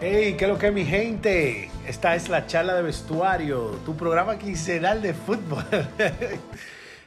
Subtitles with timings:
[0.00, 1.70] Hey, ¿qué es lo que mi gente?
[1.86, 5.64] Esta es la charla de vestuario, tu programa quincenal de fútbol.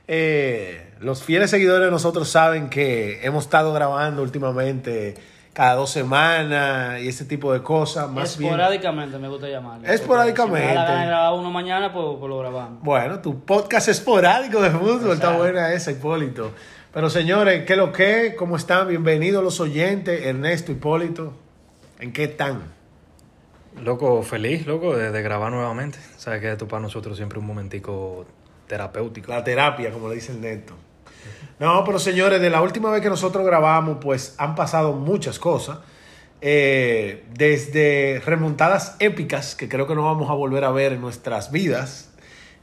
[0.06, 5.14] Eh, los fieles seguidores de nosotros saben que hemos estado grabando últimamente
[5.54, 8.10] cada dos semanas y ese tipo de cosas.
[8.12, 9.88] Más bien- Esporádicamente me gusta llamarlo.
[9.88, 10.68] Esporádicamente.
[10.72, 12.84] Si me da grabar uno mañana, pues, pues lo grabamos.
[12.84, 16.52] Bueno, tu podcast esporádico de fútbol, está buena esa, Hipólito.
[16.94, 18.36] Pero señores, ¿qué lo que?
[18.38, 18.90] ¿Cómo están?
[18.90, 21.32] Bienvenidos los oyentes, Ernesto, Hipólito.
[21.98, 22.62] ¿En qué están?
[23.82, 25.98] Loco, feliz, loco, de, de grabar nuevamente.
[26.18, 28.26] Sabes que esto para nosotros siempre un momentico
[28.68, 29.32] terapéutico.
[29.32, 30.74] La terapia, como le dice el neto.
[31.60, 35.80] No, pero señores, de la última vez que nosotros grabamos, pues han pasado muchas cosas.
[36.42, 41.52] Eh, desde remontadas épicas, que creo que no vamos a volver a ver en nuestras
[41.52, 42.10] vidas.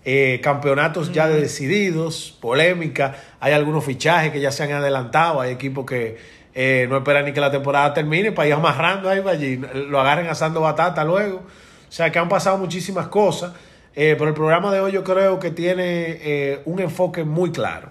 [0.05, 3.17] eh, campeonatos ya decididos, polémica.
[3.41, 5.41] Hay algunos fichajes que ya se han adelantado.
[5.41, 6.19] Hay equipos que
[6.55, 9.39] eh, no esperan ni que la temporada termine para ir amarrando ahí para.
[9.75, 11.39] Lo agarren asando batata luego.
[11.39, 13.53] O sea que han pasado muchísimas cosas.
[13.95, 17.91] Eh, pero el programa de hoy yo creo que tiene eh, un enfoque muy claro.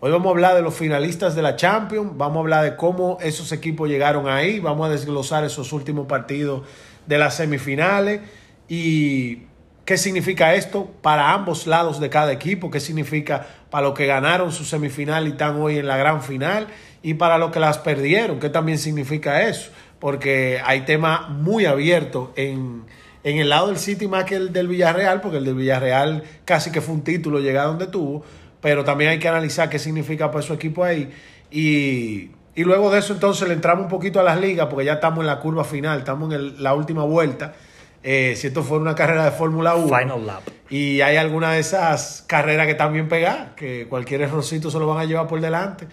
[0.00, 3.18] Hoy vamos a hablar de los finalistas de la Champions, vamos a hablar de cómo
[3.20, 6.62] esos equipos llegaron ahí, vamos a desglosar esos últimos partidos
[7.06, 8.20] de las semifinales
[8.68, 9.42] y
[9.84, 14.52] qué significa esto para ambos lados de cada equipo, qué significa para los que ganaron
[14.52, 16.68] su semifinal y están hoy en la gran final
[17.02, 22.30] y para los que las perdieron, qué también significa eso, porque hay temas muy abiertos
[22.36, 22.84] en,
[23.24, 26.70] en el lado del City más que el del Villarreal, porque el del Villarreal casi
[26.72, 28.24] que fue un título llegar donde tuvo,
[28.60, 31.10] pero también hay que analizar qué significa para su equipo ahí.
[31.50, 34.94] Y, y luego de eso entonces le entramos un poquito a las ligas, porque ya
[34.94, 37.54] estamos en la curva final, estamos en el- la última vuelta.
[38.02, 39.96] Eh, si esto fuera una carrera de Fórmula 1.
[39.98, 40.42] Final lap.
[40.70, 44.86] Y hay algunas de esas carreras que están bien pegadas, que cualquier errorcito se lo
[44.86, 45.86] van a llevar por delante.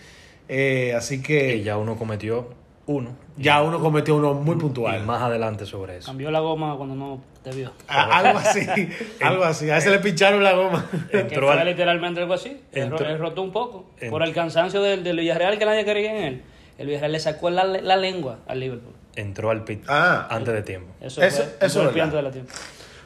[0.50, 2.50] Eh, así que Y ya uno cometió
[2.88, 3.16] uno.
[3.38, 5.04] ya uno cometió uno muy Y puntual.
[5.06, 6.08] más adelante sobre eso.
[6.08, 7.72] Cambió la goma cuando no debió.
[7.88, 8.60] A- algo así,
[9.24, 9.70] algo así.
[9.72, 10.86] A ese le pincharon la goma.
[11.12, 12.62] Entró al- literalmente algo así.
[12.74, 13.90] Entró- él rotó un poco.
[14.10, 16.42] Por el cansancio del, del Villarreal que nadie quería en él.
[16.78, 18.94] El Villarreal le sacó la, la lengua al Liverpool.
[19.16, 20.28] Entró al pit Ah.
[20.30, 20.94] antes de tiempo.
[21.02, 22.52] Eso, Eso- fue, eso es antes de la tiempo.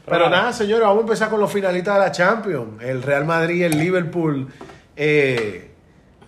[0.10, 2.82] Pero nada, señores, vamos a empezar con los finalistas de la Champions.
[2.84, 4.48] El Real Madrid, el Liverpool.
[4.96, 5.72] Eh,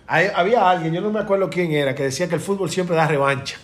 [0.06, 2.96] hay- había alguien, yo no me acuerdo quién era, que decía que el fútbol siempre
[2.96, 3.58] da revancha.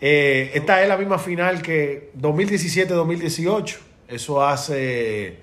[0.00, 3.78] Eh, esta es la misma final que 2017-2018.
[4.08, 5.38] Eso hace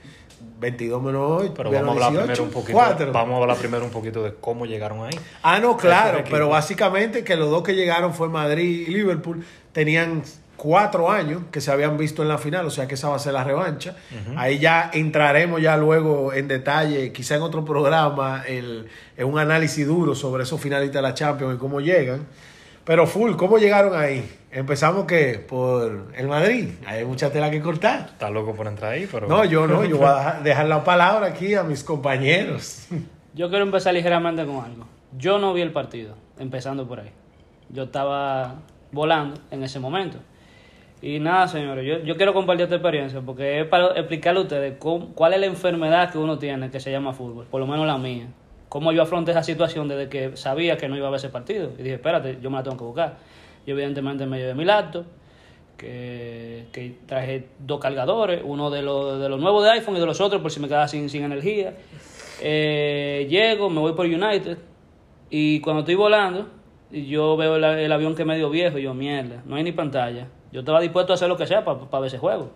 [0.59, 1.51] 22 menos hoy.
[1.55, 2.73] Pero vamos a hablar 18, primero un poquito.
[2.73, 3.11] cuatro.
[3.13, 5.17] Vamos a hablar primero un poquito de cómo llegaron ahí.
[5.41, 10.23] Ah, no, claro, pero básicamente que los dos que llegaron fue Madrid y Liverpool, tenían
[10.59, 13.19] cuatro años que se habían visto en la final, o sea que esa va a
[13.19, 13.95] ser la revancha.
[14.35, 18.87] Ahí ya entraremos ya luego en detalle, quizá en otro programa, el-
[19.17, 22.27] en un análisis duro sobre esos finalistas de la Champions y cómo llegan.
[22.83, 24.29] Pero full, ¿cómo llegaron ahí?
[24.51, 28.09] Empezamos que por el Madrid, hay mucha tela que cortar.
[28.11, 29.27] Está loco por entrar ahí, pero.
[29.27, 32.87] No, yo no, yo voy a dejar- dejar la palabra aquí a mis compañeros.
[33.35, 34.87] Yo quiero empezar ligeramente con algo.
[35.17, 37.11] Yo no vi el partido, empezando por ahí.
[37.69, 38.55] Yo estaba
[38.91, 40.17] volando en ese momento.
[41.01, 44.77] Y nada, señores, yo, yo quiero compartir esta experiencia porque es para explicarle a ustedes
[44.77, 47.97] cuál es la enfermedad que uno tiene que se llama fútbol, por lo menos la
[47.97, 48.27] mía.
[48.67, 51.71] Cómo yo afronté esa situación desde que sabía que no iba a ver ese partido.
[51.79, 53.17] Y dije, espérate, yo me la tengo que buscar.
[53.65, 55.05] Yo evidentemente me llevé mi laptop,
[55.77, 60.05] que, que traje dos cargadores, uno de los, de los nuevos de iPhone y de
[60.05, 61.73] los otros por si me quedaba sin, sin energía.
[62.41, 64.57] Eh, llego, me voy por United
[65.29, 66.47] y cuando estoy volando,
[66.91, 69.71] yo veo el, el avión que es medio viejo y yo, mierda, no hay ni
[69.71, 70.27] pantalla.
[70.51, 72.51] Yo estaba dispuesto a hacer lo que sea para ver ese juego.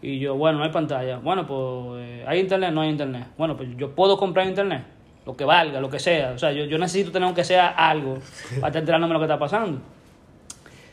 [0.00, 1.18] Y yo, bueno, no hay pantalla.
[1.18, 2.72] Bueno, pues, eh, ¿hay internet?
[2.72, 3.26] No hay internet.
[3.38, 4.82] Bueno, pues yo puedo comprar internet.
[5.24, 6.32] Lo que valga, lo que sea.
[6.32, 8.14] O sea, yo, yo necesito tener aunque sea algo
[8.60, 9.78] para estar enterándome de lo que está pasando.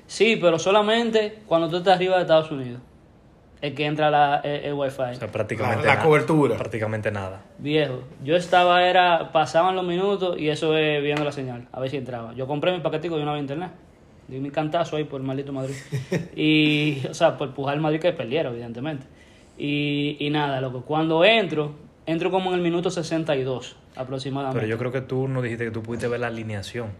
[0.07, 2.81] Sí, pero solamente cuando tú estás arriba de Estados Unidos.
[3.61, 5.01] Es que entra la, el, el wifi.
[5.01, 5.81] O sea, prácticamente.
[5.81, 6.05] La- la nada.
[6.05, 6.55] cobertura.
[6.55, 7.41] Prácticamente nada.
[7.57, 11.89] Viejo, yo estaba, era, pasaban los minutos y eso es viendo la señal, a ver
[11.89, 12.33] si entraba.
[12.35, 13.71] Yo compré mi paquetico y una vez internet.
[14.29, 15.75] Di mi cantazo ahí por el maldito Madrid.
[16.35, 19.05] Y, o sea, por empujar al Madrid que perdiera, evidentemente.
[19.57, 21.73] Y, y nada, loco, cuando entro,
[22.05, 24.59] entro como en el minuto 62 aproximadamente.
[24.59, 26.91] Pero yo creo que tú no dijiste que tú pudiste ver la alineación.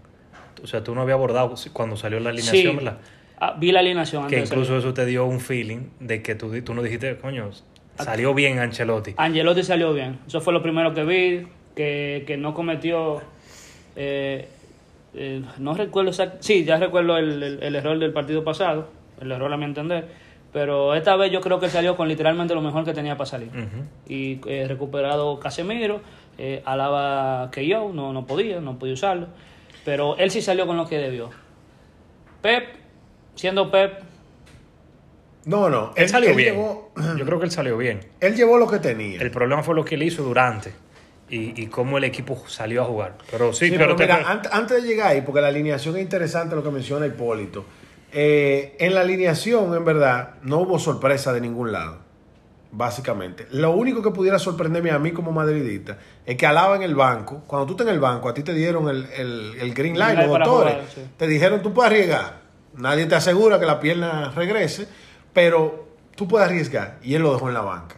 [0.64, 2.98] O sea, tú no habías abordado cuando salió la alineación, sí, ¿verdad?
[3.40, 6.36] ah, vi la alineación antes Que de incluso eso te dio un feeling de que
[6.36, 7.52] tú, tú no dijiste, coño,
[7.98, 9.14] salió bien Ancelotti.
[9.16, 10.20] Angelotti salió bien.
[10.28, 13.22] Eso fue lo primero que vi, que, que no cometió...
[13.96, 14.48] eh,
[15.14, 18.90] eh, no recuerdo exact- Sí, ya recuerdo el, el- el error del partido pasado,
[19.22, 20.06] el error a mi entender,
[20.54, 23.50] pero esta vez yo creo que salió con literalmente lo mejor que tenía para salir.
[24.08, 26.02] Y eh, recuperado Casemiro,
[26.38, 29.28] eh, alaba que yo, no, no podía, no podía usarlo,
[29.86, 31.30] pero él sí salió con lo que debió.
[32.42, 32.64] Pep,
[33.36, 34.00] siendo Pep,
[35.46, 35.94] No, no.
[35.96, 36.56] Él, salió él bien.
[36.56, 38.00] Llevó, Yo creo que él salió bien.
[38.20, 39.22] él llevó lo que tenía.
[39.22, 40.72] El problema fue lo que él hizo durante
[41.30, 43.18] y, y cómo el equipo salió a jugar.
[43.32, 45.96] Pero sí, Sí, pero pero te- mira, ant- antes de llegar ahí, porque la alineación
[45.98, 47.66] es interesante lo que menciona Hipólito.
[48.12, 52.00] eh, en la alineación, en verdad, no hubo sorpresa de ningún lado.
[52.72, 53.48] Básicamente.
[53.52, 57.44] Lo único que pudiera sorprenderme a mí como madridista es que Alaba en el banco,
[57.48, 60.18] cuando tú estás en el banco, a ti te dieron el, el- el green light,
[60.20, 60.74] los doctores.
[60.74, 61.02] jugar, sí.
[61.18, 62.42] Te dijeron tú puedes arriesgar.
[62.76, 64.88] Nadie te asegura que la pierna regrese,
[65.34, 66.98] pero tú puedes arriesgar.
[67.02, 67.96] Y él lo dejó en la banca.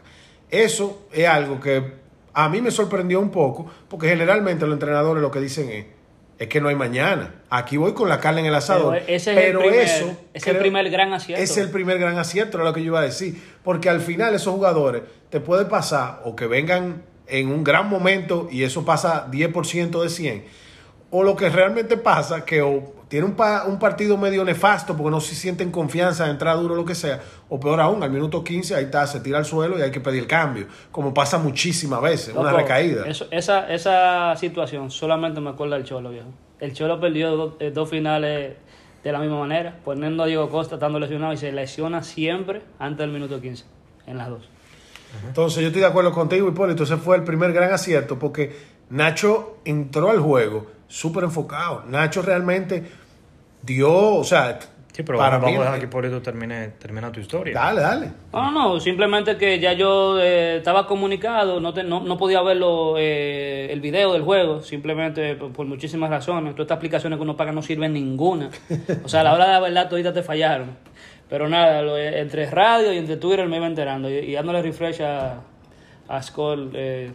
[0.50, 2.01] Eso es algo que
[2.34, 5.86] a mí me sorprendió un poco, porque generalmente los entrenadores lo que dicen es,
[6.40, 7.36] es que no hay mañana.
[7.50, 8.94] Aquí voy con la carne en el asador.
[8.94, 11.44] Pero ese es Pero el primer, eso es el primer gran acierto.
[11.44, 13.40] es el primer gran acierto, era lo que yo iba a decir.
[13.64, 18.48] Porque al final esos jugadores te puede pasar o que vengan en un gran momento
[18.52, 20.46] y eso pasa 10% de 100.
[21.12, 25.12] O lo que realmente pasa, que o tiene un, pa- un partido medio nefasto porque
[25.12, 27.20] no se sienten confianza de entrar duro o lo que sea.
[27.50, 30.00] O peor aún, al minuto 15 ahí está, se tira al suelo y hay que
[30.00, 30.68] pedir cambio.
[30.94, 33.06] Como pasa muchísimas veces, una recaída.
[33.06, 36.30] eso- esa, esa situación solamente me acuerda del Cholo, viejo.
[36.62, 38.56] El Cholo perdió do- eh, dos finales
[39.04, 43.00] de la misma manera, poniendo a Diego Costa estando lesionado y se lesiona siempre antes
[43.00, 43.66] del minuto 15,
[44.08, 44.48] en las dos.
[45.28, 46.84] Entonces yo estoy de acuerdo contigo, Hipólito.
[46.84, 48.56] Ese fue el primer gran acierto porque
[48.90, 51.84] Nacho entró al juego súper enfocado.
[51.88, 52.90] Nacho realmente
[53.64, 54.60] dio, o sea,
[54.94, 57.54] Sí, pero para vamos, mí- vamos a dejar que Hipólito termine, termina tu historia.
[57.54, 58.12] Dale, dale.
[58.34, 62.96] No, no, simplemente que ya yo eh, estaba comunicado, no, te- no, no podía verlo
[62.98, 66.54] eh, el video del juego, simplemente por, por muchísimas razones.
[66.56, 68.50] Todas estas aplicaciones que uno paga no sirven ninguna.
[69.06, 70.72] O sea, a la hora de la verdad toditas te fallaron.
[71.30, 74.62] Pero nada, lo- eh, entre radio y entre Twitter me iba enterando y, y dándole
[74.62, 75.40] refresh a,
[76.10, 76.72] a Skull.
[76.74, 77.12] eh,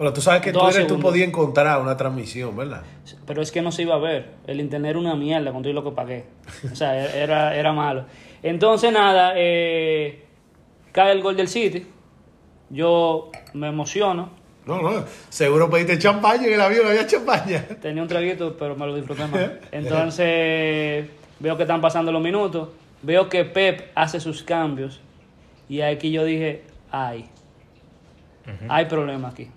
[0.00, 1.10] Pero tú sabes que Dos tú, eres, tú segundos.
[1.10, 2.80] podías encontrar una transmisión, ¿verdad?
[3.26, 4.30] pero es que no se iba a ver.
[4.46, 6.24] El internet era una mierda con todo lo que pagué.
[6.72, 8.06] O sea, era, era malo.
[8.42, 10.24] Entonces, nada, eh,
[10.92, 11.86] cae el gol del City.
[12.70, 14.30] Yo me emociono.
[14.64, 15.04] No, no.
[15.28, 17.62] Seguro pediste champaña en el avión, había champaña.
[17.82, 19.50] Tenía un traguito, pero me lo disfruté más.
[19.70, 21.10] Entonces,
[21.40, 22.70] veo que están pasando los minutos.
[23.02, 24.98] Veo que Pep hace sus cambios.
[25.68, 27.26] Y aquí yo dije, ay,
[28.66, 29.50] hay problema aquí.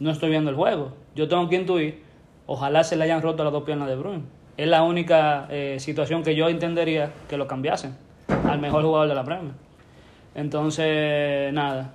[0.00, 0.92] No estoy viendo el juego.
[1.14, 2.02] Yo tengo que intuir.
[2.46, 4.26] Ojalá se le hayan roto las dos piernas de Bruin.
[4.56, 7.96] Es la única eh, situación que yo entendería que lo cambiasen
[8.48, 9.52] al mejor jugador de la Premier.
[10.34, 11.92] Entonces, nada.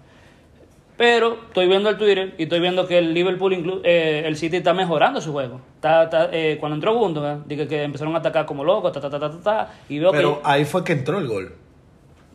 [0.97, 4.57] Pero estoy viendo el Twitter y estoy viendo que el Liverpool, inclu- eh, el City
[4.57, 5.59] está mejorando su juego.
[5.75, 9.09] Está, está, eh, cuando entró Gundogan, dije que empezaron a atacar como locos, ta, ta,
[9.09, 11.53] ta, ta, ta, ta, y veo Pero que ahí fue que entró el gol.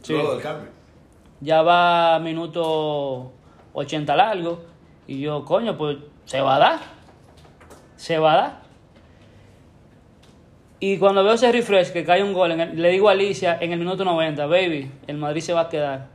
[0.02, 0.12] Sí.
[0.12, 0.68] Luego del cambio.
[1.40, 3.32] ya va minuto
[3.72, 4.60] 80 largo.
[5.10, 6.78] Y yo, coño, pues se va a dar.
[7.96, 8.60] Se va a dar.
[10.78, 13.58] Y cuando veo ese refresh que cae un gol, en el- le digo a Alicia
[13.60, 16.06] en el minuto 90, baby, el Madrid se va a quedar.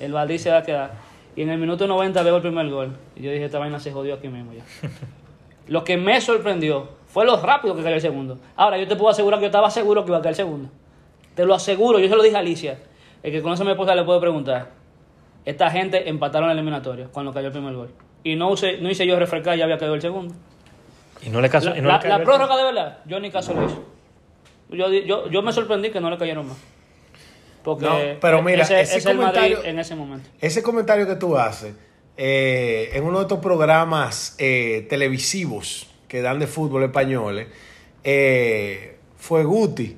[0.00, 0.90] El Madrid se va a quedar.
[1.36, 2.96] Y en el minuto 90 veo el primer gol.
[3.14, 4.64] Y yo dije, esta vaina se jodió aquí mismo ya.
[5.68, 8.38] Lo que me sorprendió fue lo rápido que cayó el segundo.
[8.56, 10.68] Ahora, yo te puedo asegurar que yo estaba seguro que iba a caer el segundo.
[11.36, 12.78] Te lo aseguro, yo se lo dije a Alicia.
[13.22, 14.79] El que conoce a mi esposa le puede preguntar.
[15.44, 17.90] Esta gente empataron el eliminatorio cuando cayó el primer gol.
[18.22, 20.34] Y no, usé, no hice yo refrescar, ya había caído el segundo.
[21.22, 21.70] Y no le caso.
[21.70, 23.76] La, y no la- le cayó la prórroga de verdad, yo ni caso lo hice.
[24.70, 26.56] Yo, yo, yo me sorprendí que no le cayeron más.
[27.64, 30.28] Porque No, pero mira, ese, ese es el Madrid comentario- en ese momento.
[30.40, 31.74] Ese comentario que tú haces
[32.16, 37.48] eh, en uno de estos programas eh, televisivos que dan de fútbol españoles
[38.04, 39.96] eh, fue Guti.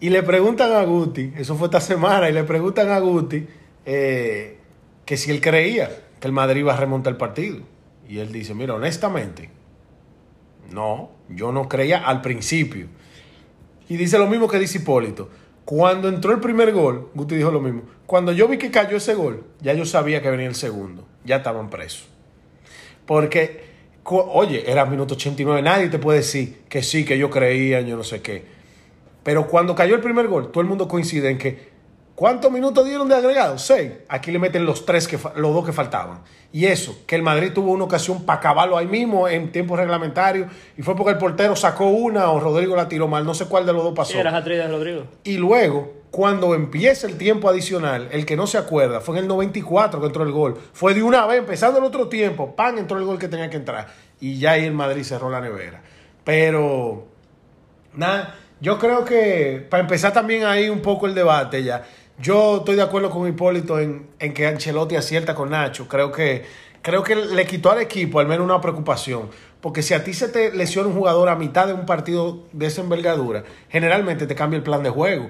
[0.00, 3.46] Y le preguntan a Guti, eso fue esta semana, y le preguntan a Guti
[3.90, 4.58] eh,
[5.06, 5.88] que si él creía
[6.20, 7.60] que el Madrid iba a remontar el partido.
[8.06, 9.48] Y él dice, mira, honestamente,
[10.70, 12.86] no, yo no creía al principio.
[13.88, 15.30] Y dice lo mismo que dice Hipólito.
[15.64, 17.82] Cuando entró el primer gol, Guti dijo lo mismo.
[18.04, 21.06] Cuando yo vi que cayó ese gol, ya yo sabía que venía el segundo.
[21.24, 22.08] Ya estaban presos.
[23.06, 23.64] Porque,
[24.04, 25.62] oye, era minuto 89.
[25.62, 28.44] Nadie te puede decir que sí, que yo creía, yo no sé qué.
[29.22, 31.77] Pero cuando cayó el primer gol, todo el mundo coincide en que
[32.18, 33.58] ¿cuántos minutos dieron de agregado?
[33.58, 33.92] Seis.
[34.08, 36.18] Aquí le meten los tres que los dos que faltaban.
[36.52, 40.48] Y eso, que el Madrid tuvo una ocasión para acabarlo ahí mismo en tiempo reglamentario
[40.76, 43.66] y fue porque el portero sacó una o Rodrigo la tiró mal, no sé cuál
[43.66, 44.12] de los dos pasó.
[44.12, 45.04] Sí, era de Rodrigo.
[45.22, 49.28] Y luego, cuando empieza el tiempo adicional, el que no se acuerda, fue en el
[49.28, 50.58] 94 que entró el gol.
[50.72, 53.58] Fue de una vez, empezando el otro tiempo, pan, entró el gol que tenía que
[53.58, 53.86] entrar.
[54.20, 55.82] Y ya ahí el Madrid cerró la nevera.
[56.24, 57.06] Pero,
[57.94, 61.84] nada, yo creo que, para empezar también ahí un poco el debate ya,
[62.20, 65.86] yo estoy de acuerdo con Hipólito en, en que Ancelotti acierta con Nacho.
[65.86, 66.44] Creo que,
[66.82, 69.30] creo que le quitó al equipo al menos una preocupación.
[69.60, 72.66] Porque si a ti se te lesiona un jugador a mitad de un partido de
[72.66, 75.28] esa envergadura, generalmente te cambia el plan de juego.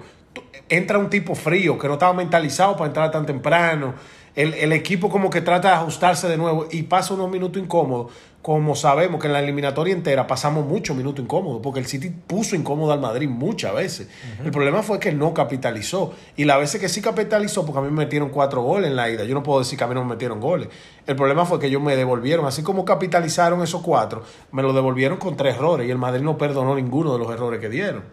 [0.69, 3.95] Entra un tipo frío que no estaba mentalizado para entrar tan temprano.
[4.35, 8.13] El, el equipo como que trata de ajustarse de nuevo y pasa unos minutos incómodos.
[8.41, 12.55] Como sabemos que en la eliminatoria entera pasamos muchos minutos incómodos, porque el City puso
[12.57, 14.09] incómodo al Madrid muchas veces.
[14.45, 16.15] El problema fue que no capitalizó.
[16.37, 19.11] Y las veces que sí capitalizó, porque a mí me metieron cuatro goles en la
[19.11, 19.25] ida.
[19.25, 20.69] Yo no puedo decir que a mí no me metieron goles.
[21.07, 25.19] El problema fue que ellos me devolvieron, así como capitalizaron esos cuatro, me lo devolvieron
[25.19, 25.87] con tres errores.
[25.89, 28.05] Y el Madrid no perdonó ninguno de los errores que dieron.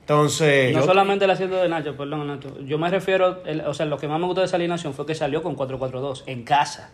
[0.00, 2.58] Entonces, No yo- solamente el asiento de Nacho, perdón, Nacho.
[2.62, 5.06] Yo me refiero, el- o sea, lo que más me gustó de esa alineación fue
[5.06, 6.90] que salió con 4-4-2 en casa.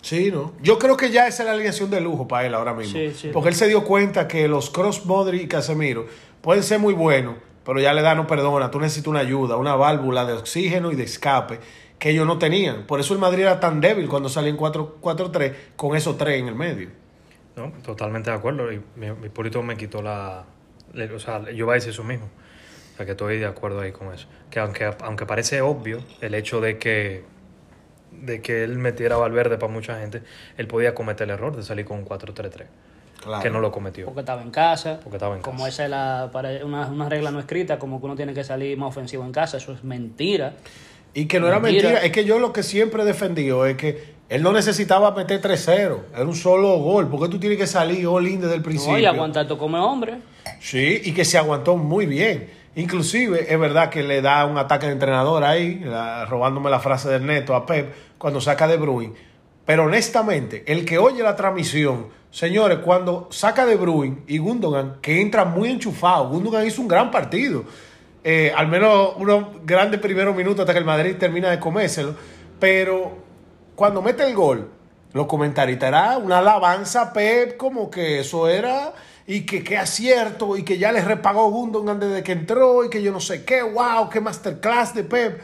[0.00, 0.52] Sí, ¿no?
[0.62, 2.92] Yo creo que ya esa es la alineación de lujo para él ahora mismo.
[2.92, 3.30] Sí, sí.
[3.32, 6.06] Porque él se dio cuenta que los Cross Modric y Casemiro
[6.40, 8.70] pueden ser muy buenos, pero ya le da no perdona.
[8.70, 11.60] Tú necesitas una ayuda, una válvula de oxígeno y de escape
[11.98, 12.86] que ellos no tenían.
[12.86, 16.48] Por eso el Madrid era tan débil cuando salía en 4-4-3 con esos tres en
[16.48, 16.90] el medio.
[17.56, 18.72] No, totalmente de acuerdo.
[18.72, 20.44] Y mi, mi Purito me quitó la,
[21.14, 22.26] O sea, yo iba a decir eso mismo.
[22.94, 24.28] O sea, que estoy de acuerdo ahí con eso.
[24.50, 27.24] Que aunque, aunque parece obvio el hecho de que,
[28.12, 30.22] de que él metiera a Valverde para mucha gente,
[30.56, 32.64] él podía cometer el error de salir con un 4-3-3.
[33.22, 33.42] Claro.
[33.42, 34.04] Que no lo cometió.
[34.06, 35.00] Porque estaba en casa.
[35.02, 35.68] Porque estaba en como casa.
[35.68, 38.78] esa es la, para una, una regla no escrita, como que uno tiene que salir
[38.78, 39.56] más ofensivo en casa.
[39.56, 40.54] Eso es mentira.
[41.14, 41.88] Y que no era Mentira.
[41.88, 45.40] mentira, es que yo lo que siempre he defendido es que él no necesitaba meter
[45.40, 48.92] 3-0, era un solo gol, porque tú tienes que salir all in desde el principio.
[48.92, 50.18] No, y aguantar tú como hombre.
[50.60, 52.50] Sí, y que se aguantó muy bien.
[52.74, 55.84] Inclusive es verdad que le da un ataque de entrenador ahí,
[56.28, 59.14] robándome la frase del neto a Pep, cuando saca de Bruin.
[59.66, 65.20] Pero honestamente, el que oye la transmisión, señores, cuando saca de Bruin y Gundogan, que
[65.20, 67.64] entra muy enchufado, Gundogan hizo un gran partido.
[68.24, 72.14] Eh, al menos unos grandes primeros minutos hasta que el Madrid termina de comérselo.
[72.58, 73.18] Pero
[73.74, 74.70] cuando mete el gol,
[75.12, 78.92] los comentaristas era una alabanza a Pep, como que eso era,
[79.30, 83.02] y que qué acierto, y que ya les repagó Gundogan desde que entró, y que
[83.02, 85.42] yo no sé qué, wow, qué masterclass de Pep.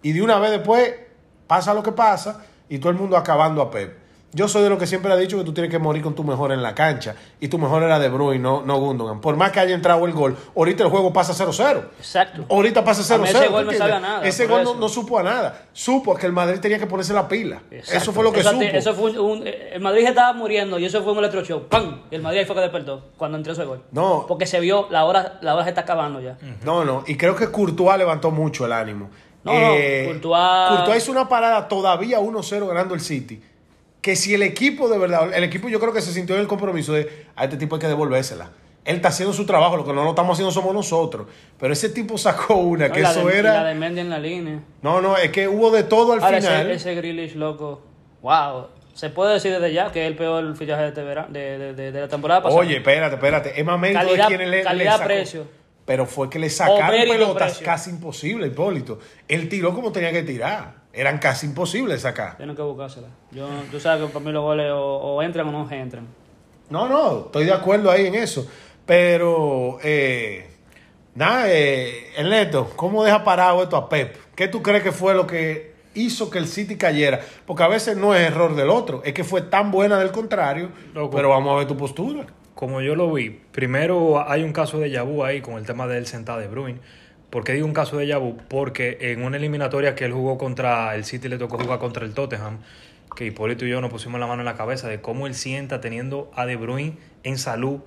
[0.00, 0.94] Y de una vez después
[1.46, 4.03] pasa lo que pasa, y todo el mundo acabando a Pep.
[4.34, 6.24] Yo soy de lo que siempre ha dicho que tú tienes que morir con tu
[6.24, 9.20] mejor en la cancha, y tu mejor era De Bruyne, no, no Gundogan.
[9.20, 11.84] Por más que haya entrado el gol, ahorita el juego pasa 0-0.
[11.98, 12.44] Exacto.
[12.50, 13.14] Ahorita pasa 0-0.
[13.14, 13.78] A mí ese ¿tú gol entiendes?
[13.78, 15.62] sabe a nada, Ese gol no, no supo a nada.
[15.72, 17.62] Supo que el Madrid tenía que ponerse la pila.
[17.70, 17.96] Exacto.
[18.02, 18.62] Eso fue lo que Eso- supo.
[18.64, 21.68] Eso fue un, un- el Madrid se estaba muriendo y eso fue un electroshock.
[21.68, 22.02] ¡Pam!
[22.10, 23.82] Y el Madrid ahí fue que despertó cuando entró ese gol.
[23.92, 24.24] No.
[24.26, 26.36] Porque se vio, la hora, la hora se está acabando ya.
[26.64, 29.10] No, no, y creo que Courtois levantó mucho el ánimo.
[29.44, 33.40] No, no, Courtois- Courtois hizo una parada todavía 1-0 ganando el City.
[34.04, 36.46] Que si el equipo de verdad, el equipo yo creo que se sintió en el
[36.46, 38.50] compromiso de a este tipo hay que devolvérsela.
[38.84, 41.26] Él está haciendo su trabajo, lo que no lo estamos haciendo somos nosotros.
[41.58, 43.62] Pero ese tipo sacó una, No, que eso de, era.
[43.62, 44.60] La de Mendy en la línea.
[44.82, 46.70] No, no, es que hubo de todo al Ahora, final.
[46.70, 47.80] ese, ese Grealish, loco.
[48.20, 48.66] Wow.
[48.92, 51.90] Se puede decir desde ya que es el peor fichaje de, este vera- de, de,
[51.90, 52.60] de- la temporada pasada.
[52.60, 53.58] Oye, espérate, espérate.
[53.58, 55.46] Es más mérito de Calidad- quienes le, calidad, precio.
[55.86, 57.64] Pero fue que le sacaron pelotas precio.
[57.64, 58.98] casi imposible, Hipólito.
[59.28, 60.83] Él tiró como tenía que tirar.
[60.94, 62.36] Eran casi imposibles sacar.
[62.36, 63.08] Tienen que buscársela.
[63.32, 66.06] Yo, tú sabes que para mí los goles o, o entran o no entran.
[66.70, 68.46] No, no, estoy de acuerdo ahí en eso.
[68.86, 70.46] Pero, eh,
[71.14, 74.16] nada, eh, el neto, ¿cómo deja parado esto a Pep?
[74.34, 77.20] ¿Qué tú crees que fue lo que hizo que el City cayera?
[77.46, 80.70] Porque a veces no es error del otro, es que fue tan buena del contrario.
[80.94, 81.16] Loco.
[81.16, 82.26] Pero vamos a ver tu postura.
[82.54, 86.06] Como yo lo vi, primero hay un caso de Yabú ahí con el tema del
[86.06, 86.80] sentado de Bruin.
[87.34, 88.36] ¿Por qué digo un caso de Yabú?
[88.48, 92.14] Porque en una eliminatoria que él jugó contra el City, le tocó jugar contra el
[92.14, 92.60] Tottenham,
[93.16, 95.80] que Hipólito y yo nos pusimos la mano en la cabeza de cómo él sienta
[95.80, 97.80] teniendo a De Bruyne en salud,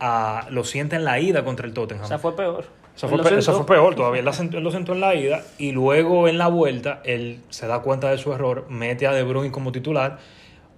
[0.00, 2.04] a, lo sienta en la ida contra el Tottenham.
[2.04, 2.66] O sea, fue peor.
[2.94, 4.18] Eso fue, lo pe- eso fue peor todavía.
[4.18, 7.40] Él, la sentó- él lo sentó en la ida y luego en la vuelta él
[7.48, 10.18] se da cuenta de su error, mete a De Bruyne como titular.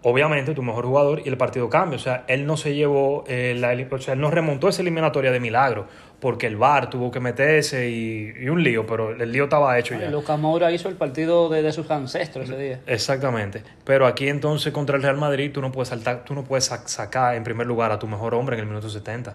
[0.05, 1.97] Obviamente, tu mejor jugador y el partido cambia.
[1.97, 5.31] O sea, él no se llevó, eh, la, o sea, él no remontó esa eliminatoria
[5.31, 5.87] de milagro
[6.23, 9.95] porque el VAR tuvo que meterse y, y un lío, pero el lío estaba hecho
[9.95, 10.11] Ay, ya.
[10.11, 12.81] Lucas Moura hizo el partido de, de sus ancestros ese día.
[12.87, 13.65] Exactamente.
[13.85, 16.87] Pero aquí entonces contra el Real Madrid tú no puedes saltar, tú no puedes sac-
[16.87, 19.35] sacar en primer lugar a tu mejor hombre en el minuto 70.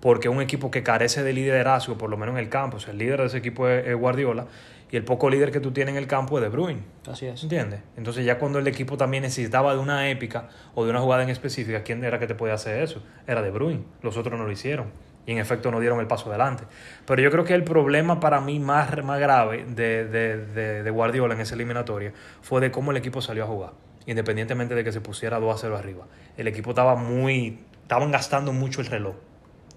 [0.00, 2.92] Porque un equipo que carece de liderazgo, por lo menos en el campo, o sea,
[2.92, 4.46] el líder de ese equipo es, es Guardiola,
[4.92, 6.82] y el poco líder que tú tienes en el campo es De Bruyne.
[7.10, 7.42] Así es.
[7.42, 7.80] ¿Entiendes?
[7.96, 11.30] Entonces ya cuando el equipo también necesitaba de una épica o de una jugada en
[11.30, 13.02] específica, ¿quién era que te podía hacer eso?
[13.26, 13.82] Era De Bruyne.
[14.02, 14.86] Los otros no lo hicieron.
[15.26, 16.64] Y en efecto no dieron el paso adelante.
[17.04, 20.90] Pero yo creo que el problema para mí más, más grave de, de, de, de
[20.90, 23.72] Guardiola en esa eliminatoria fue de cómo el equipo salió a jugar.
[24.06, 26.06] Independientemente de que se pusiera 2 a 0 arriba.
[26.36, 27.58] El equipo estaba muy...
[27.82, 29.16] Estaban gastando mucho el reloj.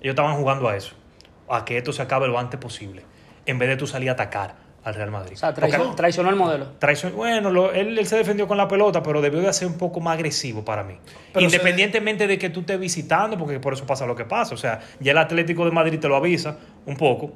[0.01, 0.96] Ellos estaban jugando a eso.
[1.50, 3.03] A que esto se acabe lo antes posible.
[3.48, 5.34] En vez de tú salir a atacar al Real Madrid.
[5.34, 6.65] O sea, Porque- traicionó, traicionó el modelo.
[6.79, 9.77] Traición, bueno, lo- él, él se defendió con la pelota, pero debió de ser un
[9.77, 10.96] poco más agresivo para mí.
[11.34, 14.53] Pero Independientemente de que tú estés visitando, porque por eso pasa lo que pasa.
[14.53, 17.31] O sea, ya el Atlético de Madrid te lo avisa un poco.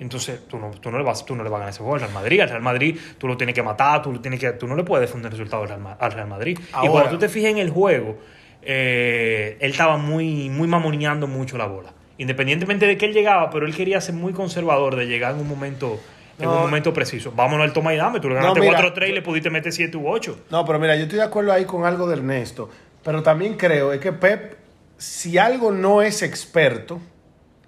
[0.00, 1.94] Entonces, tú no, tú no le vas, tú no le vas a ganar ese juego
[1.94, 2.40] al Real Madrid.
[2.40, 4.82] Al Real Madrid tú lo tienes que matar, tú, lo tienes que, tú no le
[4.82, 6.58] puedes defender el resultado al Real, Ma- al Real Madrid.
[6.82, 8.18] y cuando tú te fijas en el juego,
[8.62, 11.90] eh, él estaba muy, muy mamoneando mucho la bola.
[12.18, 15.48] Independientemente de que él llegaba, pero él quería ser muy conservador de llegar en un
[15.48, 16.00] momento,
[16.38, 16.54] en No.
[16.56, 17.32] un momento preciso.
[17.34, 18.20] Vámonos al toma y dame.
[18.20, 20.38] Tú le ganaste mira, 4-3 y le pudiste meter 7 u 8.
[20.50, 22.68] No, pero mira, yo estoy de acuerdo ahí con algo de Ernesto,
[23.02, 24.56] pero también creo es que Pep,
[24.98, 27.00] si algo no es experto,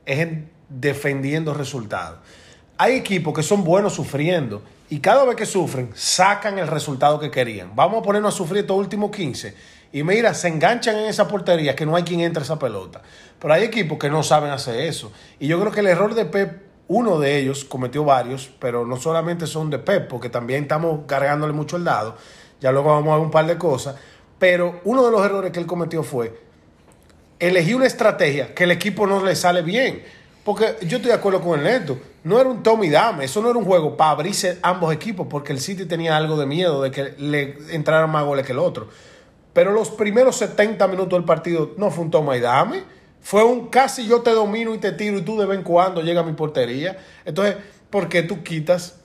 [0.04, 2.18] es en defendiendo resultados.
[2.78, 7.30] Hay equipos que son buenos sufriendo y cada vez que sufren sacan el resultado que
[7.30, 7.75] querían.
[7.75, 9.54] Vamos a ponernos a sufrir estos últimos 15
[9.92, 13.00] y mira, se enganchan en esa portería que no hay quien entre a esa pelota.
[13.40, 15.12] Pero hay equipos que no saben hacer eso.
[15.38, 18.97] Y yo creo que el error de Pep, uno de ellos, cometió varios, pero no
[18.97, 22.16] solamente son de Pep, porque también estamos cargándole mucho el dado.
[22.61, 23.97] Ya luego vamos a ver un par de cosas.
[24.38, 26.47] Pero uno de los errores que él cometió fue
[27.38, 30.02] elegí una estrategia que el equipo no le sale bien.
[30.45, 31.99] Porque yo estoy de acuerdo con el Neto.
[32.23, 33.25] No era un tome y dame.
[33.25, 35.26] Eso no era un juego para abrirse ambos equipos.
[35.28, 38.61] Porque el City tenía algo de miedo de que le entraran más goles que el
[38.61, 38.88] otro.
[39.52, 42.85] Pero los primeros 70 minutos del partido no fue un toma y dame.
[43.26, 46.00] Fue un casi yo te domino y te tiro y tú de vez en cuando
[46.00, 46.97] llega a mi portería.
[47.25, 47.56] Entonces,
[47.90, 49.00] ¿por qué tú quitas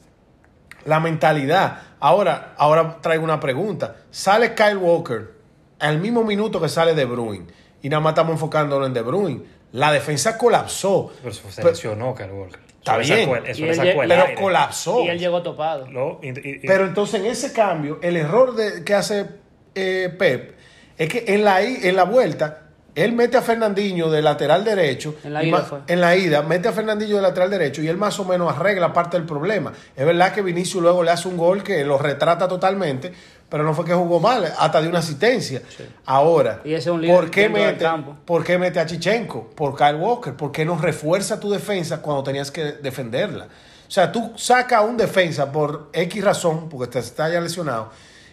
[0.86, 1.82] la mentalidad?
[2.00, 3.96] Ahora, ahora traigo una pregunta.
[4.12, 5.32] Sale Kyle Walker
[5.80, 7.48] al mismo minuto que sale De Bruyne
[7.82, 9.42] y nada más estamos enfocándonos en De Bruyne.
[9.72, 11.12] La defensa colapsó.
[11.24, 12.60] Pero se lesionó Kyle Walker.
[12.78, 13.28] Está bien.
[13.48, 14.36] Eso le sacó el pero aire.
[14.40, 15.04] colapsó.
[15.04, 15.90] Y él llegó topado.
[15.90, 19.25] Lo- y- y- y- Pero entonces en ese cambio, el error de, que hace
[19.74, 20.58] eh, Pep
[21.00, 25.16] es que en la, en la vuelta, él mete a Fernandinho de lateral derecho.
[25.24, 25.80] En la ida fue.
[25.88, 28.92] En la ida, mete a Fernandinho de lateral derecho y él más o menos arregla
[28.94, 29.72] parte del problema.
[29.96, 33.14] Es verdad que Vinicius luego le hace un gol que lo retrata totalmente,
[33.50, 35.62] pero no fue que jugó mal, hasta de una asistencia.
[36.06, 37.86] Ahora, Y ese es un ¿por qué, mete.
[38.25, 39.50] ¿por qué mete a Chichenko?
[39.56, 40.34] Por Kyle Walker.
[40.34, 43.46] ¿Por qué no refuerza tu defensa cuando tenías que defenderla?
[43.46, 47.90] O sea, tú sacas un defensa por X razón, porque te está ya lesionado.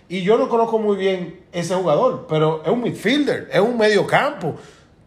[0.09, 4.55] Y yo no conozco muy bien ese jugador, pero es un midfielder, es un mediocampo.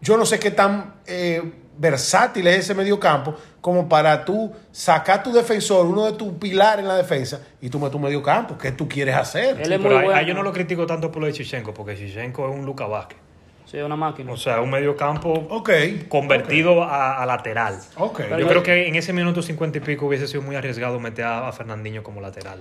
[0.00, 1.42] Yo no sé qué tan eh,
[1.78, 6.88] versátil es ese mediocampo como para tú sacar tu defensor, uno de tus pilares en
[6.88, 8.56] la defensa, y tú metes un mediocampo.
[8.58, 9.58] ¿Qué tú quieres hacer?
[9.60, 10.12] Él Sí, es pero bueno.
[10.14, 12.86] ahí yo no lo critico tanto por lo de Chichenko, porque Chichenko es un Luca
[12.86, 13.18] Vázquez.
[13.66, 14.32] Sí, una máquina.
[14.32, 15.70] O sea, un medio campo Ok.
[16.08, 17.78] convertido a, a lateral.
[17.96, 18.20] Ok.
[18.22, 21.24] Yo Pero- creo que en ese minuto cincuenta y pico hubiese sido muy arriesgado meter
[21.24, 22.60] a, a Fernandinho como lateral.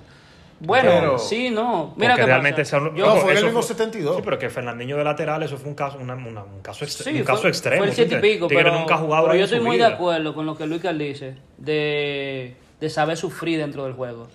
[0.62, 1.93] Bueno, pero- sí, no.
[1.97, 2.80] Mira Porque qué realmente pasa.
[2.80, 4.15] son- Yo- No, fue el mismo 72.
[4.15, 7.17] Sí, pero que Fernandinho de lateral, eso fue un caso, una- una- un caso, Sí,
[7.17, 7.78] un caso extremo.
[7.78, 10.34] Fue el ¿tú siete y pico, Tigre pero, nunca pero yo estoy muy de acuerdo
[10.34, 14.28] con lo que Luis Carl dice, de, de saber sufrir dentro del juego.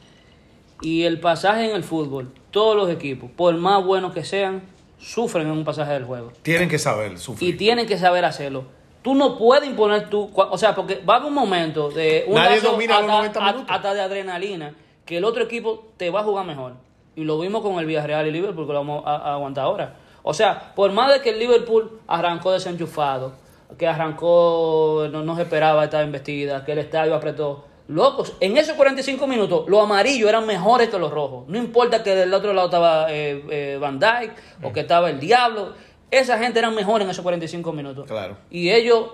[0.82, 4.62] Y el pasaje en el fútbol, todos los equipos, por más buenos que sean,
[4.98, 6.32] sufren en un pasaje del juego.
[6.42, 7.56] Tienen que saber Y sufrir.
[7.56, 8.64] tienen que saber hacerlo.
[9.02, 10.30] Tú no puedes imponer tu...
[10.32, 12.24] cua- O sea, porque va a haber un momento de...
[12.26, 13.76] Un Nadie domina los hasta- 90 a- minutos.
[13.76, 14.74] Hasta de adrenalina,
[15.06, 16.74] que el otro equipo te va a jugar mejor.
[17.14, 19.96] Y lo vimos con el Villarreal y Liverpool, que lo vamos a, a aguantar ahora.
[20.22, 23.32] O sea, por más de que el Liverpool arrancó desenchufado,
[23.78, 27.64] que arrancó, no, no se esperaba esta embestida, que el estadio apretó.
[27.88, 31.46] Locos, en esos 45 minutos, los amarillos eran mejores que los rojos.
[31.48, 35.20] No importa que del otro lado estaba eh, eh, Van Dyke o que estaba el
[35.20, 35.74] Diablo.
[36.10, 38.06] Esa gente eran mejores en esos 45 minutos.
[38.06, 38.36] Claro.
[38.50, 39.10] Y ellos,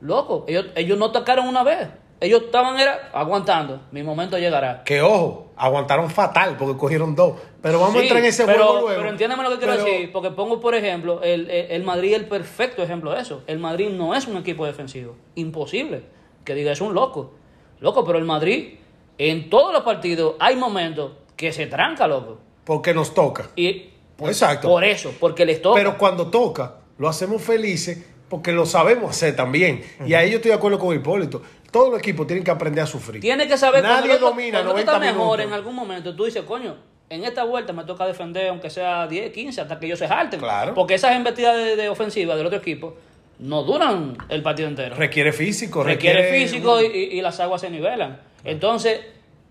[0.00, 1.88] locos, ellos, ellos no atacaron una vez.
[2.20, 3.80] Ellos estaban era, aguantando.
[3.92, 4.84] Mi momento llegará.
[4.84, 7.34] Que ojo, aguantaron fatal porque cogieron dos.
[7.62, 8.96] Pero vamos a entrar en ese pero, juego luego.
[8.98, 12.14] Pero entiéndeme lo que quiero Pero- decir, porque pongo, por ejemplo, el, el, el Madrid
[12.14, 13.42] el perfecto ejemplo de eso.
[13.46, 15.16] El Madrid no es un equipo defensivo.
[15.34, 16.02] Imposible.
[16.44, 17.32] Que diga, es un loco.
[17.80, 18.74] Loco, pero el Madrid,
[19.16, 22.38] en todos los partidos, hay momentos que se tranca, loco.
[22.64, 23.48] Porque nos toca.
[23.56, 24.68] Y Exacto.
[24.68, 25.78] por eso, porque les toca.
[25.78, 29.82] Pero cuando toca, lo hacemos felices porque lo sabemos hacer también.
[30.06, 31.42] Y ahí yo estoy de acuerdo con Hipólito.
[31.70, 33.20] Todos los equipos tienen que aprender a sufrir.
[33.20, 36.14] Tiene que saber Nadie cuando tú- domina cuando tú 90 estás mejor en algún momento.
[36.16, 36.76] Tú dices, coño,
[37.08, 40.40] en esta vuelta me toca defender, aunque sea 10, 15, hasta que ellos se jalten.
[40.40, 40.74] Claro.
[40.74, 42.94] Porque esas embestidas de, de ofensiva del otro equipo
[43.38, 44.94] no duran el partido entero.
[44.96, 48.20] Requiere físico, requiere, requiere, físico y las aguas se nivelan.
[48.44, 49.00] Entonces,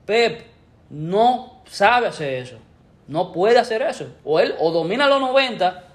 [0.05, 0.41] Pep
[0.89, 2.57] no sabe hacer eso.
[3.07, 4.07] No puede hacer eso.
[4.23, 5.85] O él o domina los 90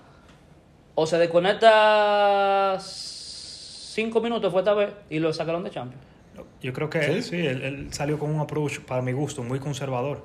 [0.97, 6.03] o se desconecta 5 minutos fue esta vez y lo sacaron de Champions.
[6.63, 7.11] Yo creo que ¿Sí?
[7.13, 10.25] él, sí, él, él salió con un approach, para mi gusto, muy conservador.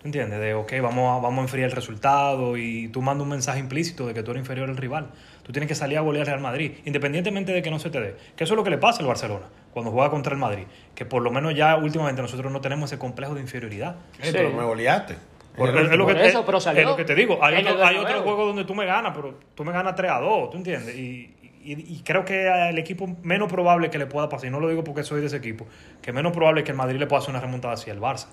[0.00, 0.38] ¿Tú entiendes?
[0.38, 4.06] De, ok, vamos a, vamos a enfriar el resultado y tú mandas un mensaje implícito
[4.06, 5.08] de que tú eres inferior al rival.
[5.42, 8.00] Tú tienes que salir a golear al Real Madrid, independientemente de que no se te
[8.00, 8.14] dé.
[8.36, 10.64] Que eso es lo que le pasa al Barcelona cuando juega contra el Madrid.
[10.94, 13.96] Que por lo menos ya últimamente nosotros no tenemos ese complejo de inferioridad.
[14.22, 14.30] Sí.
[14.32, 15.16] pero me goleaste.
[15.56, 17.16] Por- En el es, lo que, Por eso, es- pero salió es lo que te
[17.16, 17.42] digo.
[17.42, 18.22] Hay, otro- hay otros Bernabéu.
[18.22, 20.94] juegos donde tú me ganas, pero tú me ganas 3 a 2, ¿tú entiendes?
[20.94, 21.34] Y,
[21.72, 24.68] y, y creo que el equipo menos probable que le pueda pasar, y no lo
[24.68, 25.66] digo porque soy de ese equipo,
[26.02, 28.26] que menos probable que el Madrid le pueda hacer una remontada hacia el Barça.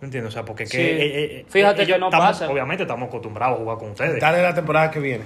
[0.00, 0.30] ¿Me entiendes?
[0.30, 0.78] O sea, porque que, Sí.
[0.78, 2.48] eh, eh, Fíjate que no estamos- pasa.
[2.50, 4.18] Obviamente estamos acostumbrados a jugar con ustedes.
[4.20, 5.24] Dale la temporada que viene.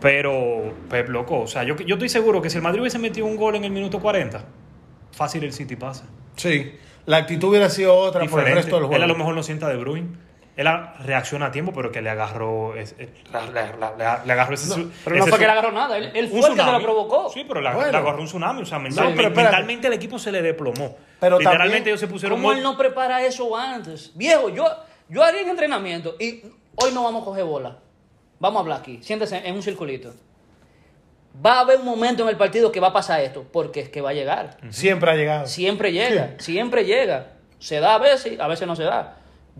[0.00, 3.26] Pero, Pep, loco, o sea, yo, yo estoy seguro que si el Madrid hubiese metido
[3.26, 4.44] un gol en el minuto 40,
[5.12, 6.04] fácil el City pasa.
[6.36, 6.74] Sí.
[7.06, 9.18] La actitud hubiera sido otra por el resto del Él a lo juego.
[9.18, 10.16] mejor no sienta de Bruin.
[10.56, 10.68] Él
[11.00, 12.76] reacciona a tiempo, pero que le agarró.
[12.76, 14.68] es- es- la- la- la- la- le agarró ese.
[15.04, 16.70] Pero no ese fue que le agarró nada, él, él un fue el que se
[16.72, 17.28] lo provocó.
[17.30, 17.90] Sí, pero le, Bueno.
[17.90, 18.62] le agarró un tsunami.
[18.62, 19.50] O sea, mentalmente, pero espérate.
[19.56, 20.96] mentalmente el equipo se le desplomó.
[21.18, 22.38] Pero Literalmente también- ellos se pusieron.
[22.38, 24.12] ¿Cómo él no prepara eso antes?
[24.14, 24.64] Viejo, yo,
[25.08, 26.42] yo haría en entrenamiento y
[26.76, 27.78] hoy no vamos a coger bola.
[28.38, 29.00] Vamos a hablar aquí.
[29.02, 30.12] Siéntese en un circulito.
[31.44, 33.88] Va a haber un momento en el partido que va a pasar esto, porque es
[33.88, 34.56] que va a llegar.
[34.70, 35.46] Siempre ha llegado.
[35.48, 37.32] Siempre llega, siempre llega.
[37.58, 39.16] Se da a veces, a veces no se da.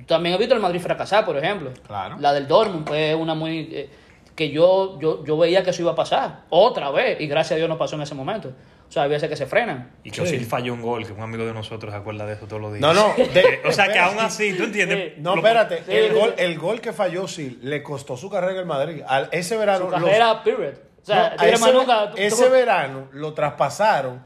[0.07, 1.71] También he visto el Madrid fracasar, por ejemplo.
[1.87, 2.17] Claro.
[2.19, 3.69] La del Dortmund fue una muy...
[3.73, 3.91] eh,
[4.35, 6.41] que yo, yo, yo veía que eso iba a pasar.
[6.51, 7.21] Otra vez.
[7.21, 8.53] Y gracias a Dios no pasó en ese momento.
[8.89, 9.93] O sea, hay veces que se frenan.
[10.03, 10.39] Y que Sí.
[10.41, 12.81] Falló un gol, que un amigo de nosotros se acuerda de eso todos los días.
[12.83, 13.15] No, no.
[13.33, 15.13] de- O sea, que aún así, ¿tú entiendes?
[15.15, 15.21] Sí.
[15.23, 15.79] No, espérate.
[15.87, 16.45] Sí, el, sí, gol, sí.
[16.45, 19.03] el gol que falló sí le costó su carrera en el Madrid.
[19.07, 19.85] Al- ese verano.
[19.87, 20.75] Su los- carrera, period.
[21.03, 24.25] O sea, no, ese, Manuca, tú- ese tú- verano lo traspasaron.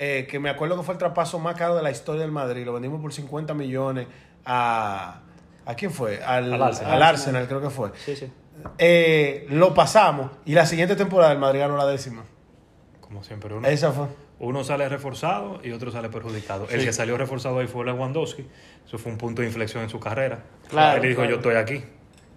[0.00, 2.64] eh, que me acuerdo que fue el traspaso más caro de la historia del Madrid.
[2.64, 4.06] Lo vendimos por 50 millones
[4.44, 5.20] a.
[5.66, 6.22] ¿A quién fue?
[6.24, 6.92] Al, Al Arsenal.
[6.94, 7.90] al Arsenal, creo que fue.
[8.04, 8.32] Sí, sí.
[8.78, 12.24] Eh, lo pasamos y la siguiente temporada el Madrid ganó la décima.
[13.00, 14.06] Como siempre, uno, Esa fue.
[14.40, 16.66] uno sale reforzado y otro sale perjudicado.
[16.70, 18.46] El que salió reforzado ahí fue Lewandowski.
[18.86, 20.40] Eso fue un punto de inflexión en su carrera.
[20.68, 21.30] Claro, Él dijo, claro.
[21.30, 21.84] yo estoy aquí.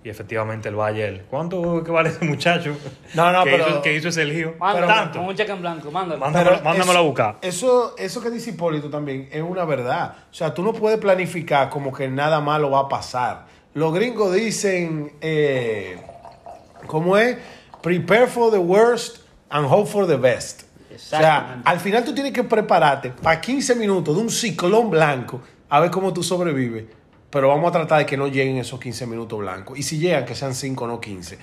[0.04, 2.76] Y efectivamente el Bayern, ¿cuánto que vale ese muchacho?
[3.14, 4.56] No, no, que pero- Hizo, que hizo ese lío.
[4.60, 5.20] Mándalo, Tanto.
[5.20, 6.20] con un cheque en blanco, mándalo.
[6.20, 7.38] Mándamelo, Pero mándamelo eso- a buscar.
[7.42, 10.16] Eso, eso que dice Hipólito también es una verdad.
[10.32, 13.46] O sea, tú no puedes planificar como que nada malo va a pasar.
[13.76, 15.98] Los gringos dicen, eh,
[16.88, 17.38] ¿cómo es?
[17.84, 20.64] Prepare for the worst and hope for the best.
[20.94, 25.42] O sea, al final tú tienes que prepararte para 15 minutos de un ciclón blanco
[25.70, 26.86] a ver cómo tú sobrevives.
[27.32, 29.80] Pero vamos a tratar de que no lleguen esos 15 minutos blancos.
[29.80, 31.38] Y si llegan, que sean 5, no 15.